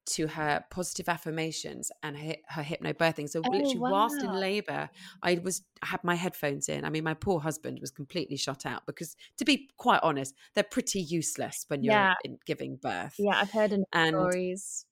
to 0.07 0.27
her 0.27 0.65
positive 0.71 1.09
affirmations 1.09 1.91
and 2.03 2.17
her, 2.17 2.35
her 2.49 2.63
hypnobirthing. 2.63 3.29
So 3.29 3.41
oh, 3.45 3.51
literally, 3.51 3.79
wow. 3.79 3.91
whilst 3.91 4.23
in 4.23 4.33
labour, 4.33 4.91
I 5.23 5.41
was 5.43 5.63
I 5.83 5.87
had 5.87 6.05
my 6.05 6.15
headphones 6.15 6.69
in. 6.69 6.85
I 6.85 6.91
mean, 6.91 7.05
my 7.05 7.15
poor 7.15 7.41
husband 7.41 7.79
was 7.81 7.91
completely 7.91 8.37
shut 8.37 8.67
out 8.67 8.87
because, 8.87 9.17
to 9.39 9.45
be 9.45 9.69
quite 9.77 10.01
honest, 10.03 10.35
they're 10.55 10.65
pretty 10.65 11.01
useless 11.01 11.65
when 11.69 11.83
you're 11.83 11.95
yeah. 11.95 12.15
giving 12.47 12.77
birth. 12.77 13.15
Yeah, 13.19 13.37
I've 13.37 13.51
heard 13.51 13.73
and, 13.73 13.85
stories 14.09 14.87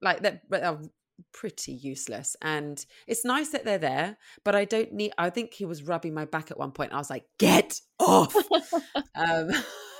like 0.00 0.22
that. 0.22 0.42
They're 0.48 0.78
pretty 1.32 1.72
useless, 1.72 2.36
and 2.42 2.84
it's 3.06 3.24
nice 3.24 3.50
that 3.50 3.64
they're 3.64 3.78
there. 3.78 4.16
But 4.44 4.54
I 4.54 4.64
don't 4.64 4.92
need. 4.92 5.12
I 5.18 5.30
think 5.30 5.54
he 5.54 5.64
was 5.64 5.82
rubbing 5.82 6.14
my 6.14 6.24
back 6.24 6.50
at 6.50 6.58
one 6.58 6.72
point. 6.72 6.92
I 6.92 6.98
was 6.98 7.10
like, 7.10 7.24
"Get 7.38 7.80
off!" 7.98 8.34
um, 9.14 9.50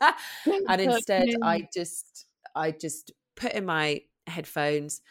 and 0.68 0.80
instead, 0.80 1.28
I 1.42 1.68
just 1.74 2.26
I 2.54 2.70
just 2.70 3.12
put 3.36 3.52
in 3.52 3.64
my 3.64 4.02
headphones. 4.26 5.02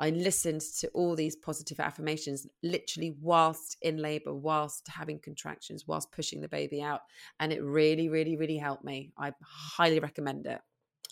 I 0.00 0.10
listened 0.10 0.60
to 0.78 0.88
all 0.88 1.16
these 1.16 1.34
positive 1.34 1.80
affirmations 1.80 2.46
literally 2.62 3.16
whilst 3.20 3.76
in 3.82 3.96
labor, 3.96 4.32
whilst 4.32 4.86
having 4.88 5.18
contractions, 5.18 5.88
whilst 5.88 6.12
pushing 6.12 6.40
the 6.40 6.48
baby 6.48 6.80
out. 6.80 7.00
And 7.40 7.52
it 7.52 7.62
really, 7.62 8.08
really, 8.08 8.36
really 8.36 8.58
helped 8.58 8.84
me. 8.84 9.10
I 9.18 9.32
highly 9.42 9.98
recommend 9.98 10.46
it. 10.46 10.60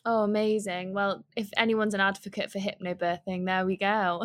Oh, 0.04 0.22
amazing. 0.22 0.94
Well, 0.94 1.24
if 1.36 1.50
anyone's 1.56 1.94
an 1.94 2.00
advocate 2.00 2.52
for 2.52 2.60
hypnobirthing, 2.60 3.44
there 3.44 3.66
we 3.66 3.76
go. 3.76 4.22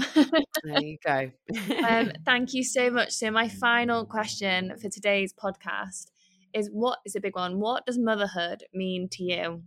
there 0.63 0.79
you 0.79 0.97
go. 1.03 1.31
um, 1.87 2.11
thank 2.23 2.53
you 2.53 2.63
so 2.63 2.91
much. 2.91 3.13
So, 3.13 3.31
my 3.31 3.49
final 3.49 4.05
question 4.17 4.77
for 4.77 4.89
today's 4.89 5.33
podcast 5.33 6.11
is 6.53 6.69
what 6.71 6.99
is 7.05 7.15
a 7.15 7.21
big 7.21 7.35
one? 7.35 7.59
What 7.59 7.85
does 7.85 7.97
motherhood 7.97 8.63
mean 8.73 9.09
to 9.09 9.23
you? 9.23 9.63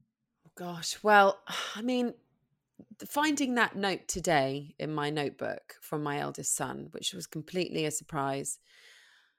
Gosh, 0.55 1.03
well, 1.03 1.41
I 1.75 1.83
mean, 1.83 2.15
finding 3.07 3.55
that 3.55 3.77
note 3.77 4.09
today 4.09 4.75
in 4.79 4.95
my 4.95 5.11
notebook 5.11 5.77
from 5.81 6.03
my 6.03 6.19
eldest 6.19 6.55
son, 6.55 6.89
which 6.93 7.13
was 7.13 7.27
completely 7.27 7.85
a 7.85 7.91
surprise, 7.91 8.59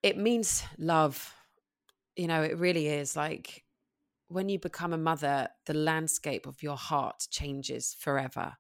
it 0.04 0.18
means 0.18 0.64
love. 0.78 1.34
You 2.16 2.28
know, 2.28 2.44
it 2.44 2.58
really 2.58 2.88
is 2.88 3.16
like 3.16 3.66
when 4.28 4.50
you 4.50 4.60
become 4.60 4.94
a 4.94 4.98
mother, 4.98 5.50
the 5.66 5.74
landscape 5.74 6.48
of 6.48 6.64
your 6.64 6.78
heart 6.78 7.28
changes 7.30 7.96
forever. 8.00 8.54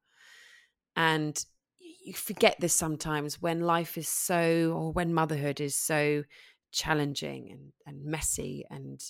And 0.95 1.43
you 1.80 2.13
forget 2.13 2.60
this 2.60 2.74
sometimes 2.74 3.41
when 3.41 3.62
life 3.62 3.98
is 3.98 4.08
so, 4.08 4.74
or 4.76 4.91
when 4.91 5.13
motherhood 5.13 5.60
is 5.60 5.76
so 5.76 6.24
challenging 6.76 7.50
and, 7.52 7.72
and 7.86 8.06
messy 8.06 8.66
and 8.70 9.02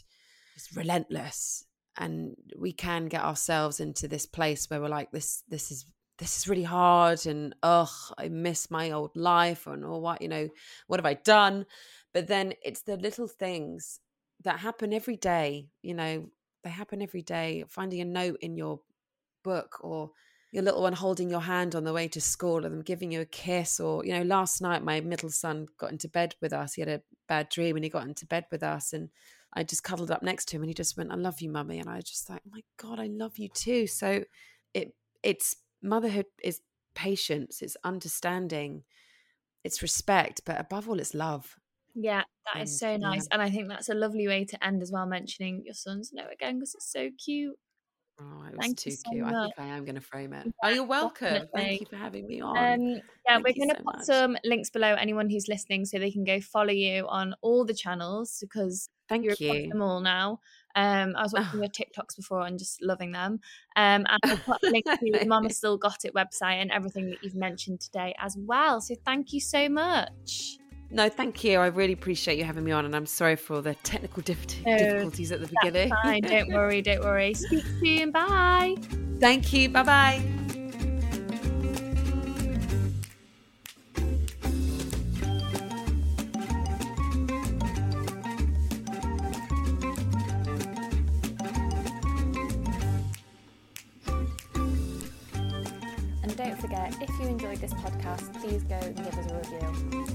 it's 0.55 0.75
relentless. 0.75 1.65
And 1.97 2.35
we 2.57 2.71
can 2.71 3.07
get 3.07 3.23
ourselves 3.23 3.79
into 3.79 4.07
this 4.07 4.25
place 4.25 4.69
where 4.69 4.81
we're 4.81 4.89
like, 4.89 5.11
this, 5.11 5.43
this 5.49 5.71
is 5.71 5.85
this 6.17 6.37
is 6.37 6.47
really 6.47 6.63
hard 6.63 7.25
and 7.25 7.53
oh 7.61 7.91
i 8.17 8.29
miss 8.29 8.71
my 8.71 8.91
old 8.91 9.11
life 9.17 9.67
and 9.67 9.83
or 9.83 9.99
what 9.99 10.21
you 10.21 10.29
know 10.29 10.47
what 10.87 10.97
have 10.97 11.05
i 11.05 11.13
done 11.13 11.65
but 12.13 12.27
then 12.27 12.53
it's 12.63 12.83
the 12.83 12.95
little 12.95 13.27
things 13.27 13.99
that 14.41 14.59
happen 14.59 14.93
every 14.93 15.17
day 15.17 15.67
you 15.81 15.93
know 15.93 16.25
they 16.63 16.69
happen 16.69 17.01
every 17.01 17.21
day 17.21 17.65
finding 17.67 17.99
a 17.99 18.05
note 18.05 18.37
in 18.41 18.55
your 18.55 18.79
book 19.43 19.77
or 19.81 20.11
your 20.55 20.63
little 20.63 20.81
one 20.81 20.93
holding 20.93 21.29
your 21.29 21.41
hand 21.41 21.75
on 21.75 21.83
the 21.83 21.91
way 21.91 22.07
to 22.07 22.21
school 22.21 22.65
or 22.65 22.69
them 22.69 22.81
giving 22.81 23.11
you 23.11 23.19
a 23.19 23.25
kiss 23.25 23.77
or 23.77 24.05
you 24.05 24.13
know 24.13 24.21
last 24.21 24.61
night 24.61 24.81
my 24.81 25.01
middle 25.01 25.29
son 25.29 25.67
got 25.77 25.91
into 25.91 26.07
bed 26.07 26.33
with 26.41 26.53
us 26.53 26.75
he 26.75 26.81
had 26.81 26.87
a 26.87 27.01
bad 27.27 27.49
dream 27.49 27.75
and 27.75 27.83
he 27.83 27.89
got 27.89 28.07
into 28.07 28.25
bed 28.25 28.45
with 28.49 28.63
us 28.63 28.93
and 28.93 29.09
i 29.53 29.63
just 29.63 29.83
cuddled 29.83 30.11
up 30.11 30.23
next 30.23 30.45
to 30.45 30.55
him 30.55 30.61
and 30.61 30.69
he 30.69 30.73
just 30.73 30.95
went 30.95 31.11
i 31.11 31.15
love 31.15 31.41
you 31.41 31.49
mummy 31.49 31.77
and 31.77 31.89
i 31.89 31.97
was 31.97 32.05
just 32.05 32.29
like 32.29 32.41
oh 32.47 32.51
my 32.53 32.61
god 32.77 33.01
i 33.01 33.07
love 33.07 33.37
you 33.37 33.49
too 33.49 33.85
so 33.85 34.23
it 34.73 34.95
it's 35.23 35.57
motherhood 35.83 36.25
is 36.41 36.61
patience 36.95 37.61
it's 37.61 37.75
understanding 37.83 38.81
it's 39.65 39.81
respect 39.81 40.39
but 40.45 40.57
above 40.57 40.87
all 40.87 41.01
it's 41.01 41.13
love 41.13 41.57
yeah, 41.97 42.23
that 42.53 42.61
is 42.61 42.77
so 42.77 42.97
nice. 42.97 43.23
Yeah. 43.23 43.27
And 43.31 43.41
I 43.41 43.49
think 43.49 43.69
that's 43.69 43.87
a 43.87 43.93
lovely 43.93 44.27
way 44.27 44.43
to 44.43 44.61
end 44.65 44.81
as 44.81 44.91
well, 44.91 45.05
mentioning 45.05 45.61
your 45.63 45.73
son's 45.73 46.11
note 46.11 46.27
again, 46.33 46.55
because 46.55 46.75
it's 46.75 46.91
so 46.91 47.09
cute. 47.17 47.57
Oh, 48.19 48.45
it 48.47 48.55
was 48.55 48.57
Thank 48.61 48.77
too 48.77 48.91
so 48.91 49.11
cute. 49.11 49.25
Much. 49.25 49.33
I 49.35 49.43
think 49.43 49.53
I 49.59 49.65
am 49.65 49.83
going 49.83 49.95
to 49.95 50.01
frame 50.01 50.31
it. 50.31 50.45
Yeah, 50.45 50.51
oh, 50.63 50.69
you're 50.69 50.85
welcome. 50.85 51.27
Definitely. 51.27 51.61
Thank 51.61 51.79
you 51.81 51.87
for 51.87 51.97
having 51.97 52.27
me 52.27 52.39
on. 52.39 52.57
Um, 52.57 52.81
yeah, 52.87 53.01
Thank 53.27 53.45
we're 53.45 53.53
going 53.53 53.69
to 53.69 53.75
so 53.75 53.83
put 53.83 53.97
much. 53.97 54.05
some 54.05 54.37
links 54.45 54.69
below 54.69 54.93
anyone 54.93 55.29
who's 55.29 55.47
listening 55.49 55.83
so 55.83 55.99
they 55.99 56.11
can 56.11 56.23
go 56.23 56.39
follow 56.39 56.71
you 56.71 57.07
on 57.07 57.35
all 57.41 57.65
the 57.65 57.73
channels 57.73 58.37
because 58.39 58.89
Thank 59.09 59.25
you're 59.25 59.35
you. 59.37 59.69
them 59.69 59.81
all 59.81 59.99
now. 59.99 60.39
Um, 60.75 61.13
I 61.17 61.23
was 61.23 61.33
watching 61.33 61.59
your 61.59 61.69
TikToks 61.69 62.15
before 62.15 62.45
and 62.45 62.57
just 62.57 62.81
loving 62.81 63.11
them. 63.11 63.39
Um, 63.75 64.05
and 64.07 64.19
I'll 64.23 64.37
put 64.37 64.63
a 64.63 64.69
link 64.69 64.85
to 64.85 65.25
Mama 65.27 65.49
Still 65.49 65.77
Got 65.77 66.05
It 66.05 66.13
website 66.13 66.61
and 66.61 66.71
everything 66.71 67.09
that 67.09 67.21
you've 67.21 67.35
mentioned 67.35 67.81
today 67.81 68.15
as 68.19 68.37
well. 68.39 68.79
So 68.79 68.95
thank 69.05 69.33
you 69.33 69.41
so 69.41 69.67
much. 69.67 70.57
No, 70.91 71.09
thank 71.09 71.43
you. 71.43 71.59
I 71.59 71.67
really 71.67 71.93
appreciate 71.93 72.37
you 72.37 72.45
having 72.45 72.63
me 72.63 72.71
on, 72.71 72.85
and 72.85 72.95
I'm 72.95 73.05
sorry 73.05 73.35
for 73.35 73.61
the 73.61 73.75
technical 73.75 74.21
difficulties 74.23 75.31
at 75.31 75.41
the 75.41 75.47
beginning. 75.47 75.89
fine. 76.03 76.21
don't 76.21 76.49
worry. 76.53 76.81
Don't 76.81 77.01
worry. 77.03 77.33
Speak 77.33 77.65
soon. 77.83 78.11
Bye. 78.11 78.75
Thank 79.19 79.51
you. 79.51 79.69
Bye 79.69 79.83
bye. 79.83 80.21
And 96.23 96.35
don't 96.35 96.57
forget, 96.59 96.95
if 97.01 97.09
you 97.19 97.27
enjoyed 97.27 97.57
this 97.59 97.73
podcast, 97.73 98.33
please 98.41 98.63
go 98.63 98.75
and 98.75 98.95
give 98.95 99.07
us 99.17 99.31
a 99.31 99.37
review. 99.37 100.14